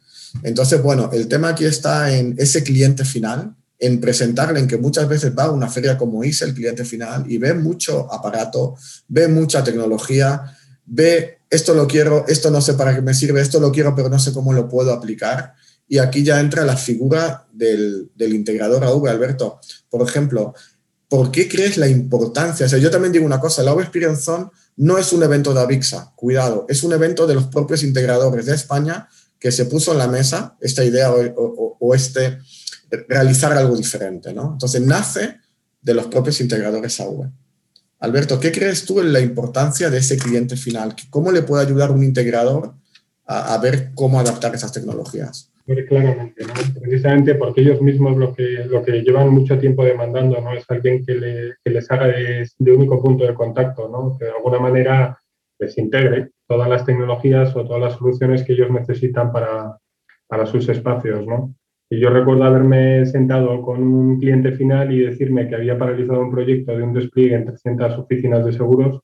[0.43, 5.07] Entonces, bueno, el tema aquí está en ese cliente final, en presentarle, en que muchas
[5.07, 8.75] veces va a una feria como ISE, el cliente final, y ve mucho aparato,
[9.07, 13.59] ve mucha tecnología, ve esto lo quiero, esto no sé para qué me sirve, esto
[13.59, 15.53] lo quiero, pero no sé cómo lo puedo aplicar.
[15.87, 19.59] Y aquí ya entra la figura del, del integrador AV, Alberto.
[19.89, 20.53] Por ejemplo,
[21.07, 22.65] ¿por qué crees la importancia?
[22.65, 24.29] O sea, yo también digo una cosa, la AV Experience
[24.77, 28.55] no es un evento de Avixa, cuidado, es un evento de los propios integradores de
[28.55, 29.07] España
[29.39, 32.39] que se puso en la mesa esta idea o, este
[33.07, 34.53] realizar algo diferente, ¿no?
[34.53, 35.37] Entonces nace
[35.81, 37.29] de los propios integradores AV.
[37.99, 40.95] Alberto, ¿qué crees tú en la importancia de ese cliente final?
[41.09, 42.75] ¿Cómo le puede ayudar un integrador
[43.25, 45.51] a, a ver cómo adaptar esas tecnologías?
[45.67, 46.53] Claramente, ¿no?
[46.79, 50.53] precisamente porque ellos mismos lo que, lo que llevan mucho tiempo demandando ¿no?
[50.53, 54.17] es alguien que, le, que les haga de, de, único punto de contacto, ¿no?
[54.17, 55.19] que de alguna manera
[55.59, 59.77] les integre todas las tecnologías o todas las soluciones que ellos necesitan para,
[60.27, 61.25] para sus espacios.
[61.25, 61.55] ¿no?
[61.89, 66.31] Y yo recuerdo haberme sentado con un cliente final y decirme que había paralizado un
[66.31, 69.01] proyecto de un despliegue en 300 oficinas de seguros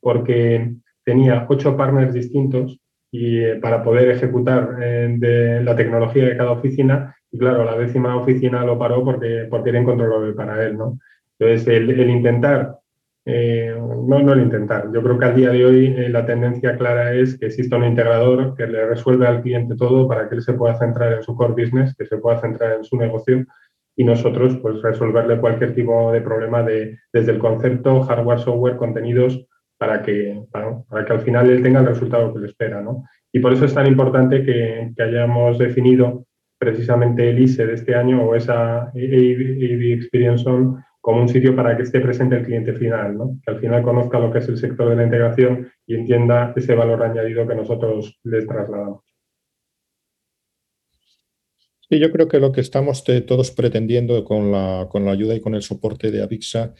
[0.00, 0.74] porque
[1.04, 2.78] tenía ocho partners distintos
[3.12, 7.76] y eh, para poder ejecutar eh, de la tecnología de cada oficina y claro, la
[7.76, 10.98] décima oficina lo paró porque, porque era incontrolable para él, ¿no?
[11.38, 12.79] Entonces, el, el intentar
[13.26, 14.90] eh, no, no intentar.
[14.92, 17.84] Yo creo que al día de hoy eh, la tendencia clara es que exista un
[17.84, 21.34] integrador que le resuelva al cliente todo para que él se pueda centrar en su
[21.34, 23.44] core business, que se pueda centrar en su negocio
[23.96, 29.46] y nosotros pues resolverle cualquier tipo de problema de, desde el concepto, hardware, software, contenidos,
[29.76, 32.80] para que, para, que al final él tenga el resultado que le espera.
[32.80, 33.04] ¿no?
[33.32, 36.26] Y por eso es tan importante que, que hayamos definido
[36.58, 41.76] precisamente el ISE de este año o esa AV Experience Zone como un sitio para
[41.76, 43.38] que esté presente el cliente final, ¿no?
[43.44, 46.74] que al final conozca lo que es el sector de la integración y entienda ese
[46.74, 49.02] valor añadido que nosotros les trasladamos.
[51.88, 55.40] Sí, yo creo que lo que estamos todos pretendiendo con la, con la ayuda y
[55.40, 56.74] con el soporte de Avixa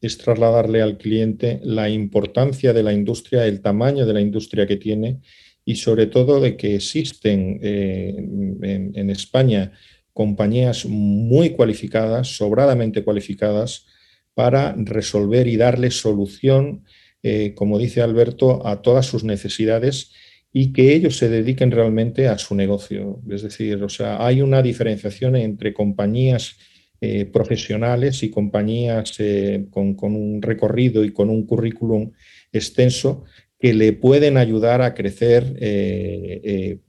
[0.00, 4.76] es trasladarle al cliente la importancia de la industria, el tamaño de la industria que
[4.76, 5.20] tiene
[5.64, 9.72] y sobre todo de que existen eh, en, en España
[10.14, 13.86] compañías muy cualificadas, sobradamente cualificadas,
[14.32, 16.84] para resolver y darle solución,
[17.22, 20.12] eh, como dice Alberto, a todas sus necesidades
[20.52, 23.20] y que ellos se dediquen realmente a su negocio.
[23.28, 26.56] Es decir, o sea, hay una diferenciación entre compañías
[27.00, 32.12] eh, profesionales y compañías eh, con, un recorrido y con un currículum
[32.52, 33.24] extenso
[33.64, 36.80] que le pueden ayudar a crecer eh,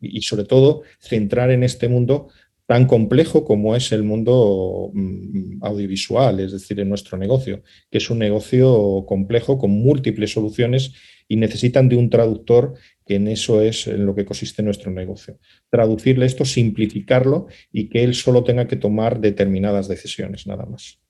[0.00, 2.28] y sobre todo centrar en este mundo
[2.64, 8.08] tan complejo como es el mundo mm, audiovisual, es decir, en nuestro negocio, que es
[8.08, 10.94] un negocio complejo con múltiples soluciones
[11.28, 12.72] y necesitan de un traductor
[13.04, 15.40] que en eso es en lo que consiste nuestro negocio.
[15.68, 21.01] Traducirle esto, simplificarlo y que él solo tenga que tomar determinadas decisiones, nada más.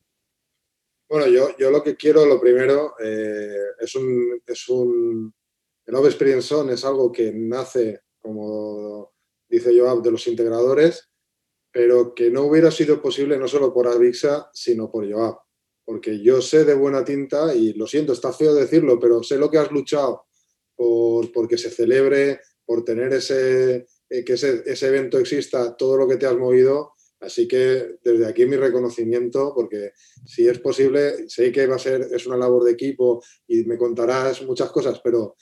[1.13, 5.31] Bueno, yo, yo lo que quiero, lo primero, eh, es, un, es un...
[5.85, 9.13] El Love Experience Zone es algo que nace, como
[9.47, 11.11] dice Joab, de los integradores,
[11.71, 15.37] pero que no hubiera sido posible no solo por Avixa, sino por Joab.
[15.85, 19.51] Porque yo sé de buena tinta, y lo siento, está feo decirlo, pero sé lo
[19.51, 20.25] que has luchado
[20.75, 26.17] por, que se celebre, por tener ese, eh, que ese, evento exista, todo lo que
[26.17, 26.95] te has movido.
[27.23, 29.93] Así que desde aquí mi reconocimiento, porque
[30.27, 33.79] si es posible, sé que va a ser, es una labor de equipo y me
[33.79, 35.37] contarás muchas cosas, pero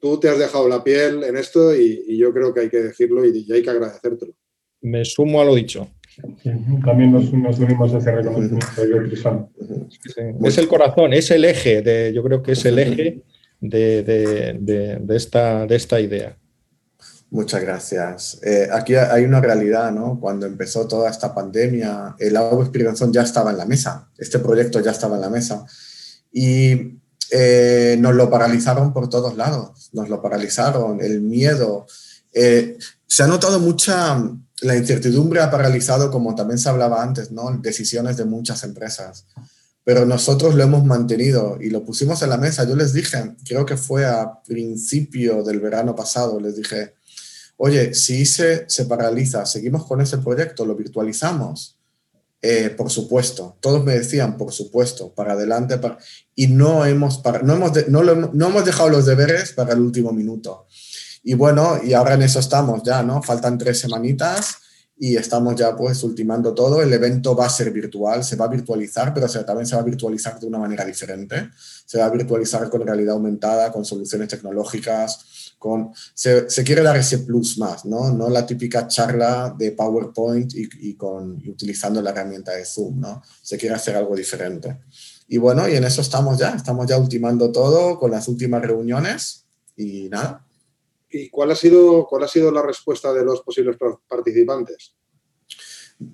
[0.00, 3.24] tú te has dejado la piel en esto y, yo creo que hay que decirlo
[3.24, 4.32] y, hay que agradecértelo.
[4.80, 5.88] Me sumo a lo dicho.
[6.84, 8.66] también nos, unimos a ese reconocimiento.
[10.44, 13.22] Es el corazón, es el eje, de, yo creo que es el eje
[13.60, 16.38] de, esta, de esta idea.
[17.30, 18.38] Muchas gracias.
[18.42, 20.18] Eh, aquí hay una realidad, ¿no?
[20.18, 24.80] Cuando empezó toda esta pandemia, el agua Experience ya estaba en la mesa, este proyecto
[24.80, 25.66] ya estaba en la mesa
[26.32, 26.98] y
[27.30, 31.86] eh, nos lo paralizaron por todos lados, nos lo paralizaron, el miedo.
[32.32, 34.22] Eh, se ha notado mucha,
[34.62, 37.50] la incertidumbre ha paralizado, como también se hablaba antes, ¿no?
[37.60, 39.26] Decisiones de muchas empresas
[39.84, 42.68] pero nosotros lo hemos mantenido y lo pusimos en la mesa.
[42.68, 46.92] Yo les dije, creo que fue a principio del verano pasado, les dije,
[47.58, 51.76] oye, si se, se paraliza, seguimos con ese proyecto, lo virtualizamos.
[52.40, 55.78] Eh, por supuesto, todos me decían, por supuesto, para adelante,
[56.36, 60.66] y no hemos, para, no, hemos no hemos dejado los deberes para el último minuto.
[61.24, 63.22] Y bueno, y ahora en eso estamos ya, ¿no?
[63.22, 64.58] Faltan tres semanitas
[64.96, 66.80] y estamos ya pues ultimando todo.
[66.80, 69.84] El evento va a ser virtual, se va a virtualizar, pero también se va a
[69.84, 71.50] virtualizar de una manera diferente.
[71.86, 75.24] Se va a virtualizar con realidad aumentada, con soluciones tecnológicas,
[75.58, 78.10] con, se, se quiere dar ese plus más, ¿no?
[78.12, 83.22] No la típica charla de PowerPoint y, y con, utilizando la herramienta de Zoom, ¿no?
[83.42, 84.80] Se quiere hacer algo diferente.
[85.28, 89.44] Y bueno, y en eso estamos ya, estamos ya ultimando todo con las últimas reuniones
[89.76, 90.44] y nada,
[91.10, 93.76] ¿Y cuál ha sido, cuál ha sido la respuesta de los posibles
[94.08, 94.94] participantes?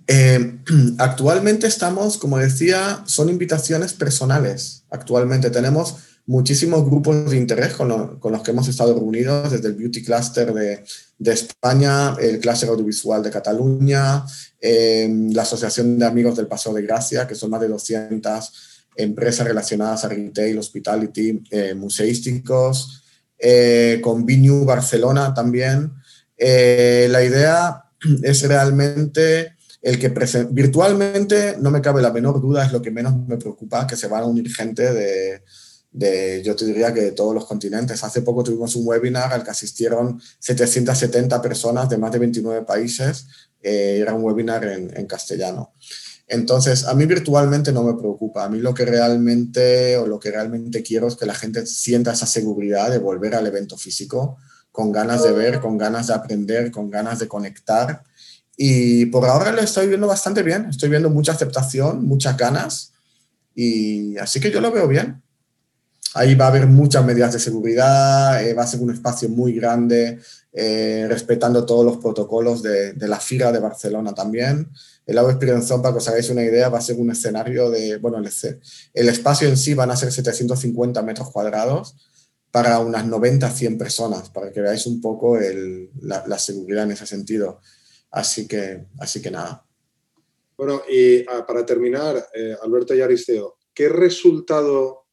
[0.07, 0.61] Eh,
[0.99, 4.85] actualmente estamos, como decía, son invitaciones personales.
[4.91, 5.97] Actualmente tenemos
[6.27, 11.33] muchísimos grupos de interés con, los que hemos estado reunidos, desde el Beauty Cluster de,
[11.33, 14.25] España, el Cluster Audiovisual de Cataluña,
[14.61, 18.53] eh, la Asociación de Amigos del Paso de Gracia, que son más de 200
[18.97, 23.03] empresas relacionadas a retail, hospitality, eh, museísticos,
[23.39, 25.93] eh, con Binu Barcelona también.
[26.37, 27.85] Eh, la idea
[28.23, 30.09] es realmente el que
[30.51, 34.07] virtualmente, no me cabe la menor duda, es lo que menos me preocupa, que se
[34.07, 35.43] van a unir gente de,
[35.95, 38.03] de, yo te diría que de todos los continentes.
[38.03, 43.27] Hace poco tuvimos un webinar al que asistieron 770 personas de más de 29 países.
[43.63, 45.73] Eh, era un webinar en, en castellano.
[46.27, 48.45] Entonces, a mí virtualmente no me preocupa.
[48.45, 52.13] A mí lo que realmente o lo que realmente quiero es que la gente sienta
[52.13, 54.37] esa seguridad de volver al evento físico
[54.73, 58.03] con ganas de ver, con ganas de aprender, con ganas de conectar.
[58.57, 60.67] Y por ahora lo estoy viendo bastante bien.
[60.69, 62.93] Estoy viendo mucha aceptación, muchas ganas.
[63.55, 65.23] Y así que yo lo veo bien.
[66.15, 69.53] Ahí va a haber muchas medidas de seguridad, eh, va a ser un espacio muy
[69.53, 70.21] grande,
[70.53, 74.71] eh, respetando todos los protocolos de, la FIRA de Barcelona también.
[75.07, 77.69] El Labo Experience Zone, para que os hagáis una idea, va a ser un escenario
[77.69, 78.31] de, bueno, el,
[78.95, 81.97] el espacio en sí van a ser 750 metros cuadrados
[82.55, 87.05] para unas 90, 100 personas, para que veáis un poco el, la, seguridad en ese
[87.05, 87.61] sentido.
[88.13, 89.67] Así que, así que nada.
[90.57, 95.04] Bueno, y ah, para terminar, eh, Alberto y Aristeo, ¿qué resultado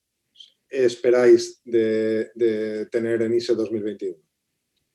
[0.72, 4.18] esperáis de, tener en ISE 2021?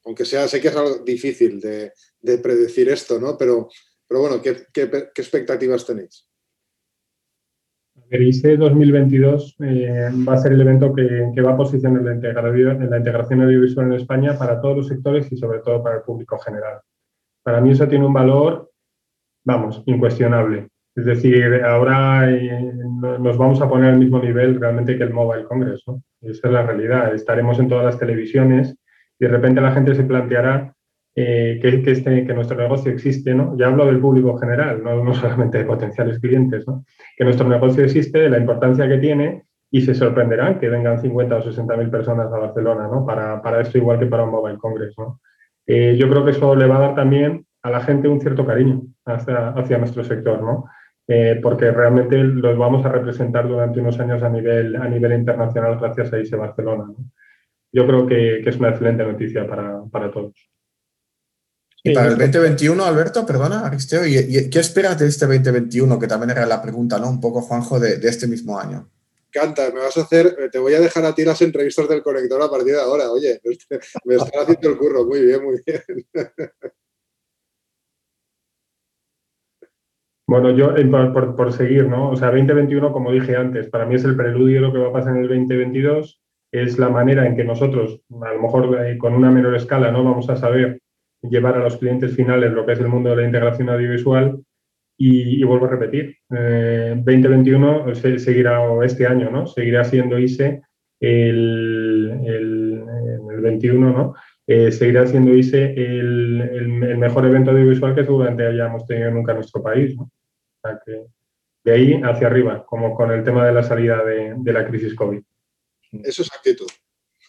[0.04, 3.36] Aunque sea, sé que es algo difícil de, de predecir esto, ¿no?
[3.36, 3.68] Pero
[4.08, 4.50] pero bueno, ¿qué,
[5.16, 6.28] expectativas tenéis?
[8.10, 13.42] El ICE 2022 eh, va a ser el evento que, va a posicionar la integración
[13.42, 16.80] audiovisual en España para todos los sectores y sobre todo para el público general.
[17.42, 18.70] Para mí eso tiene un valor
[19.44, 20.68] vamos, incuestionable.
[20.96, 22.72] Es decir, ahora eh,
[23.20, 26.02] nos vamos a poner al mismo nivel realmente que el Mobile Congress, ¿no?
[26.22, 27.14] Esa es la realidad.
[27.14, 28.74] Estaremos en todas las televisiones
[29.18, 30.74] y de repente la gente se planteará
[31.14, 33.56] eh, que, este, que, nuestro negocio existe, ¿no?
[33.58, 36.86] Ya hablo del público general, no, no solamente de potenciales clientes, ¿no?
[37.14, 41.42] Que nuestro negocio existe, la importancia que tiene y se sorprenderán que vengan 50 o
[41.42, 43.04] 60 mil personas a Barcelona, ¿no?
[43.04, 45.20] Para, para, esto igual que para un Mobile Congress, ¿no?
[45.66, 48.46] Eh, yo creo que eso le va a dar también a la gente un cierto
[48.46, 50.64] cariño hacia, hacia nuestro sector, ¿no?
[51.08, 55.78] Eh, porque realmente los vamos a representar durante unos años a nivel, a nivel internacional
[55.78, 56.86] gracias a ISE Barcelona.
[57.72, 60.34] Yo creo que, es una excelente noticia para, todos.
[61.84, 65.96] Y para el 2021, Alberto, perdona, Aristeo, ¿y, qué esperas de este 2021?
[65.98, 67.08] Que también era la pregunta, ¿no?
[67.08, 68.90] Un poco, Juanjo, de, este mismo año.
[69.30, 72.40] Canta, me vas a hacer, te voy a dejar a ti las entrevistas del conector
[72.42, 73.10] a partir de ahora.
[73.10, 73.40] Oye,
[74.04, 75.82] me estás haciendo el curro, muy bien, muy bien.
[80.28, 80.74] Bueno, yo
[81.36, 82.10] por, seguir, ¿no?
[82.10, 84.88] O sea, 2021, como dije antes, para mí es el preludio de lo que va
[84.88, 86.20] a pasar en el 2022,
[86.52, 90.02] es la manera en que nosotros, a lo mejor eh, con una menor escala, ¿no?
[90.02, 90.80] Vamos a saber
[91.22, 94.40] llevar a los clientes finales lo que es el mundo de la integración audiovisual
[94.98, 99.46] y, vuelvo a repetir, 2021 eh, seguirá, este año, ¿no?
[99.46, 100.62] Seguirá siendo ISE
[101.00, 104.14] el, el 21, ¿no?
[104.46, 106.68] Eh, seguirá siendo ISE el, el,
[106.98, 109.96] mejor evento audiovisual que seguramente hayamos tenido nunca en nuestro país.
[109.96, 110.10] ¿no?
[111.66, 115.20] de ahí hacia arriba, como con el tema de la salida de, la crisis COVID.
[116.04, 116.68] Eso es actitud.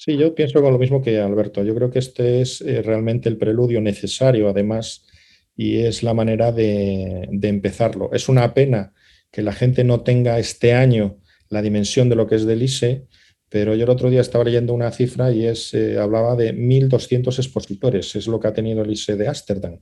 [0.00, 1.64] Sí, yo pienso con lo mismo que Alberto.
[1.64, 5.04] Yo creo que este es eh, realmente el preludio necesario, además,
[5.56, 8.08] y es la manera de, empezarlo.
[8.12, 8.94] Es una pena
[9.32, 11.18] que la gente no tenga este año
[11.48, 13.08] la dimensión de lo que es del ISE,
[13.48, 17.36] pero yo el otro día estaba leyendo una cifra y es, eh, hablaba de 1.200
[17.38, 19.80] expositores, es lo que ha tenido el ISE de Ámsterdam.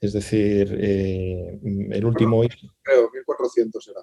[0.00, 1.60] Es decir, eh,
[1.90, 2.42] el último...
[2.82, 4.00] creo, 1.400 era.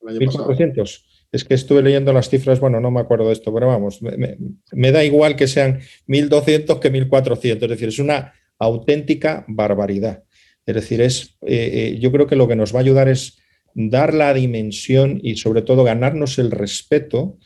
[0.00, 1.04] 1.400.
[1.32, 4.92] Es que estuve leyendo las cifras, bueno, no me acuerdo de esto, pero vamos, me,
[4.92, 7.62] da igual que sean 1.200 que 1.400.
[7.62, 10.22] Es decir, es una auténtica barbaridad.
[10.64, 13.38] Es decir, es, eh, yo creo que lo que nos va a ayudar es
[13.74, 17.38] dar la dimensión y sobre todo ganarnos el respeto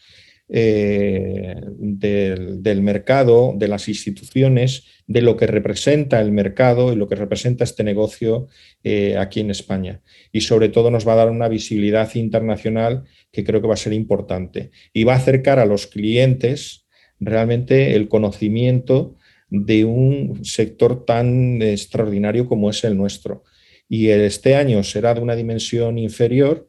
[0.50, 7.16] eh, del, mercado, de las instituciones, de lo que representa el mercado y lo que
[7.16, 8.48] representa este negocio
[8.82, 10.00] eh, aquí en España.
[10.32, 13.78] Y sobre todo nos va a dar una visibilidad internacional que creo que va a
[13.78, 16.86] ser importante y va a acercar a los clientes
[17.20, 19.16] realmente el conocimiento
[19.50, 23.44] de un sector tan extraordinario como es el nuestro.
[23.88, 26.67] Y este año será de una dimensión inferior,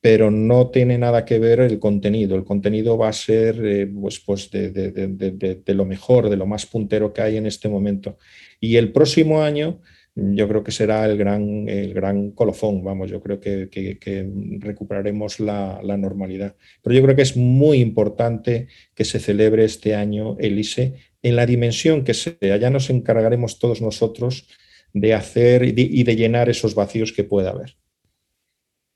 [0.00, 2.34] pero no tiene nada que ver el contenido.
[2.34, 7.12] El contenido va a ser eh, pues, pues de, lo mejor, de lo más puntero
[7.12, 8.16] que hay en este momento.
[8.60, 9.80] Y el próximo año
[10.14, 13.68] yo creo que será el gran, el gran colofón, vamos, yo creo que,
[14.58, 16.56] recuperaremos la, normalidad.
[16.82, 21.36] Pero yo creo que es muy importante que se celebre este año el ISE en
[21.36, 22.56] la dimensión que sea.
[22.56, 24.48] Ya nos encargaremos todos nosotros
[24.92, 27.76] de hacer y de llenar esos vacíos que pueda haber.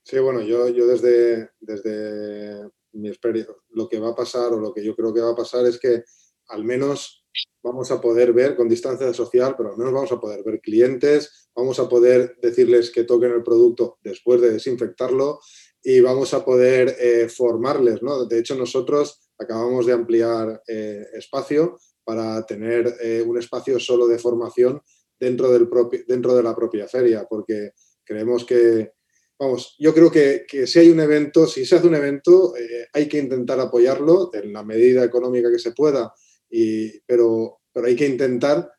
[0.05, 4.73] Sí, bueno, yo, yo desde, desde mi experiencia, lo que va a pasar o lo
[4.73, 6.05] que yo creo que va a pasar es que
[6.49, 7.25] al menos
[7.63, 11.49] vamos a poder ver con distancia social, pero al menos vamos a poder ver clientes,
[11.57, 15.41] vamos a poder decirles que toquen el producto después de desinfectarlo
[15.83, 18.27] y vamos a poder eh, formarles, ¿no?
[18.27, 24.19] De hecho, nosotros acabamos de ampliar eh, espacio para tener eh, un espacio solo de
[24.19, 24.83] formación
[25.19, 25.67] dentro, del
[26.07, 27.73] dentro de la propia feria, porque
[28.05, 28.93] creemos que,
[29.45, 33.09] vamos, yo creo que, si hay un evento, si se hace un evento, eh, hay
[33.09, 36.13] que intentar apoyarlo en la medida económica que se pueda,
[36.51, 38.71] y, pero, pero hay que intentar,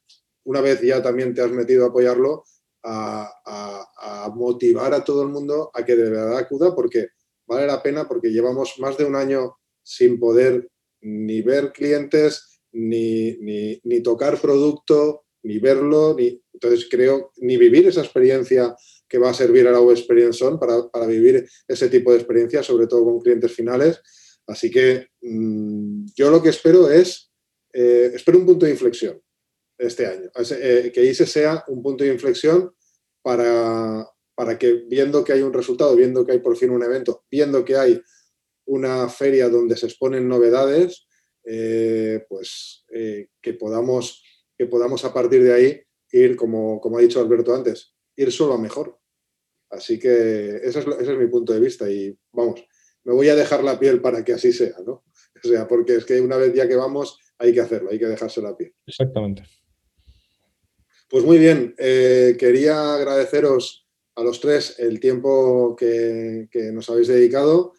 [0.46, 2.44] una vez ya también te has metido a apoyarlo,
[2.84, 3.32] a,
[4.36, 7.10] motivar a todo el mundo a que de verdad acuda, porque
[7.48, 10.70] vale la pena, porque llevamos más de un año sin poder
[11.02, 17.88] ni ver clientes, ni, ni, ni tocar producto, ni verlo, ni, entonces creo, ni vivir
[17.88, 18.76] esa experiencia
[19.08, 22.18] que va a servir a la web Experience On para, para vivir ese tipo de
[22.18, 24.02] experiencia, sobre todo con clientes finales.
[24.48, 27.32] Así que mm, yo lo que espero es,
[27.74, 29.22] eh, espero un punto de inflexión
[29.78, 32.74] este año, eh, que ISE sea un punto de inflexión
[33.22, 37.26] para, para que viendo que hay un resultado, viendo que hay por fin un evento,
[37.30, 38.02] viendo que hay
[38.68, 41.08] una feria donde se exponen novedades,
[41.44, 44.24] eh, pues que, podamos,
[44.58, 48.54] que podamos a partir de ahí ir, como, como ha dicho Alberto antes, ir solo
[48.54, 48.98] a mejor.
[49.70, 52.64] Así que ese es, mi punto de vista y vamos,
[53.04, 55.04] me voy a dejar la piel para que así sea, ¿no?
[55.44, 58.08] O sea, porque es que una vez ya que vamos hay que hacerlo, hay que
[58.08, 58.74] dejarse la piel.
[58.88, 59.44] Exactamente.
[61.10, 67.74] Pues muy bien, eh, quería agradeceros a los tres el tiempo que, nos habéis dedicado,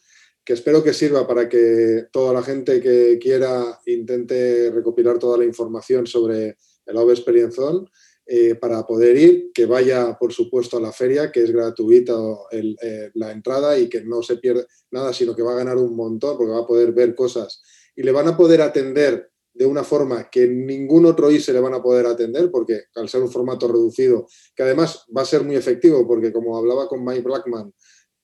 [0.44, 5.44] que espero que sirva para que toda la gente que quiera intente recopilar toda la
[5.44, 7.88] información sobre el AV Experience Zone
[8.28, 12.14] eh, para poder ir, que vaya por supuesto a la feria, que es gratuita
[12.50, 15.94] eh, la entrada y que no se pierde nada, sino que va a ganar un
[15.94, 17.62] montón porque va a poder ver cosas
[17.94, 21.60] y le van a poder atender de una forma que ningún otro I se le
[21.60, 25.44] van a poder atender, porque al ser un formato reducido, que además va a ser
[25.44, 27.72] muy efectivo, porque como hablaba con Mike Blackman,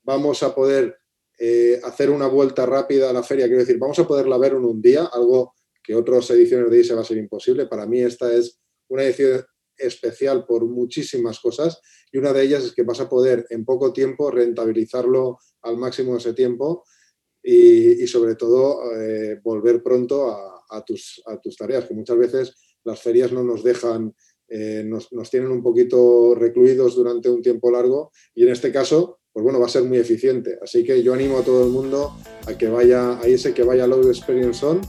[0.03, 0.97] vamos a poder
[1.39, 4.65] eh, hacer una vuelta rápida a la feria, quiero decir, vamos a poderla ver en
[4.65, 7.65] un día, algo que otras ediciones de I se va a ser imposible.
[7.65, 9.43] Para mí esta es una edición
[9.77, 11.81] especial por muchísimas cosas
[12.11, 16.15] y una de ellas es que vas a poder en poco tiempo rentabilizarlo al máximo
[16.17, 16.83] ese tiempo
[17.41, 21.21] y, sobre todo eh, volver pronto a, tus,
[21.57, 24.15] tareas, que muchas veces las ferias no nos dejan,
[24.47, 29.43] eh, nos, tienen un poquito recluidos durante un tiempo largo y en este caso, pues
[29.43, 30.57] bueno, va a ser muy eficiente.
[30.61, 32.15] Así que yo animo a todo el mundo
[32.47, 34.81] a que vaya, a ese que vaya a Love Experience On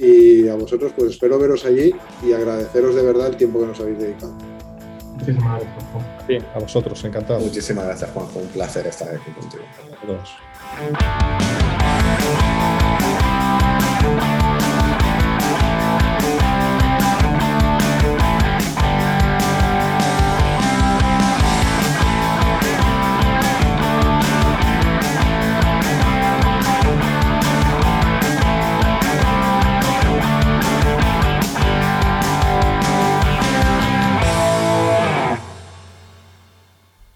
[0.00, 1.94] y a vosotros pues espero veros allí
[2.24, 4.32] y agradeceros de verdad el tiempo que nos habéis dedicado.
[5.14, 6.06] Muchísimas gracias, Juan.
[6.26, 7.40] Sí, a vosotros, encantado.
[7.40, 8.38] Muchísimas gracias, Juanjo.
[8.38, 9.64] Un placer estar aquí contigo.
[10.02, 10.30] A todos.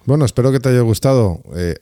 [0.07, 1.43] Bueno, espero que te haya gustado.
[1.57, 1.77] Eh,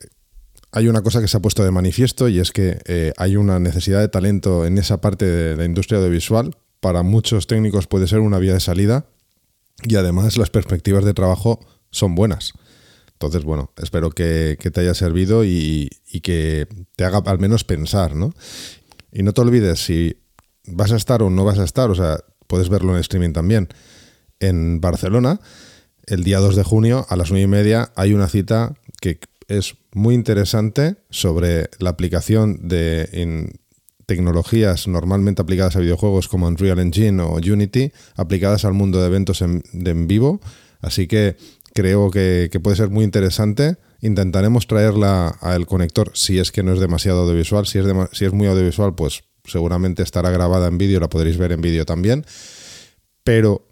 [0.71, 3.59] hay una cosa que se ha puesto de manifiesto y es que eh, hay una
[3.59, 6.57] necesidad de talento en esa parte de la industria audiovisual.
[6.81, 9.07] Para muchos técnicos puede ser una vía de salida
[9.83, 12.53] y además las perspectivas de trabajo son buenas.
[13.13, 15.91] Entonces, bueno, espero que, te haya servido y,
[16.23, 16.67] que
[16.97, 18.35] te haga al menos pensar, ¿no?
[19.13, 20.17] Y no te olvides, si
[20.67, 22.19] vas a estar o no vas a estar, o sea,
[22.49, 23.69] puedes verlo en streaming también,
[24.41, 25.41] en Barcelona,
[26.07, 29.19] el día 2 de junio a las 9 y media hay una cita que
[29.49, 33.09] es muy interesante sobre la aplicación de
[34.07, 39.43] tecnologías normalmente aplicadas a videojuegos como Unreal Engine o Unity, aplicadas al mundo de eventos
[39.43, 39.63] en,
[40.07, 40.41] vivo.
[40.81, 41.37] Así que
[41.73, 43.77] creo que, puede ser muy interesante.
[44.01, 47.67] Intentaremos traerla al conector si es que no es demasiado audiovisual.
[47.67, 51.53] Si es, si es muy audiovisual, pues seguramente estará grabada en vídeo, la podréis ver
[51.53, 52.27] en vídeo también.
[53.25, 53.72] Pero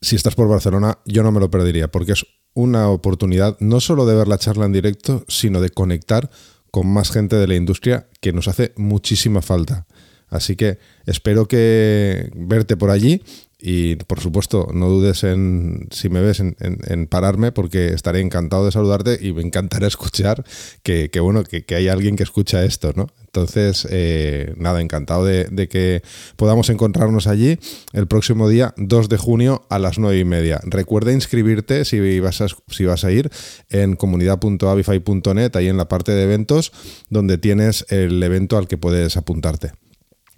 [0.00, 4.06] si estás por Barcelona, yo no me lo perdería, porque es una oportunidad no solo
[4.06, 6.30] de ver la charla en directo, sino de conectar
[6.70, 9.86] con más gente de la industria que nos hace muchísima falta.
[10.28, 13.22] Así que espero que verte por allí
[13.58, 18.72] y por supuesto no dudes en, si me ves, en, pararme porque estaré encantado de
[18.72, 20.44] saludarte y me encantará escuchar
[20.82, 23.06] que, bueno, que, hay alguien que escucha esto, ¿no?
[23.24, 26.02] Entonces, eh, nada, encantado de, que
[26.36, 27.58] podamos encontrarnos allí
[27.92, 30.60] el próximo día 2 de junio a las 9 y media.
[30.64, 33.30] Recuerda inscribirte si vas a, si vas a ir
[33.68, 36.72] en comunidad.avify.net, ahí en la parte de eventos,
[37.10, 39.72] donde tienes el evento al que puedes apuntarte.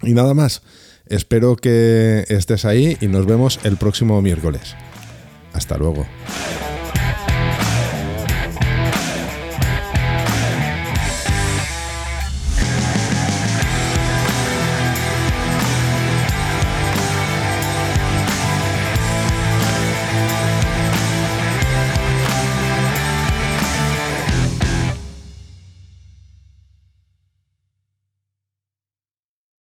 [0.01, 0.61] Y nada más,
[1.09, 4.75] espero que estés ahí y nos vemos el próximo miércoles.
[5.53, 6.05] Hasta luego.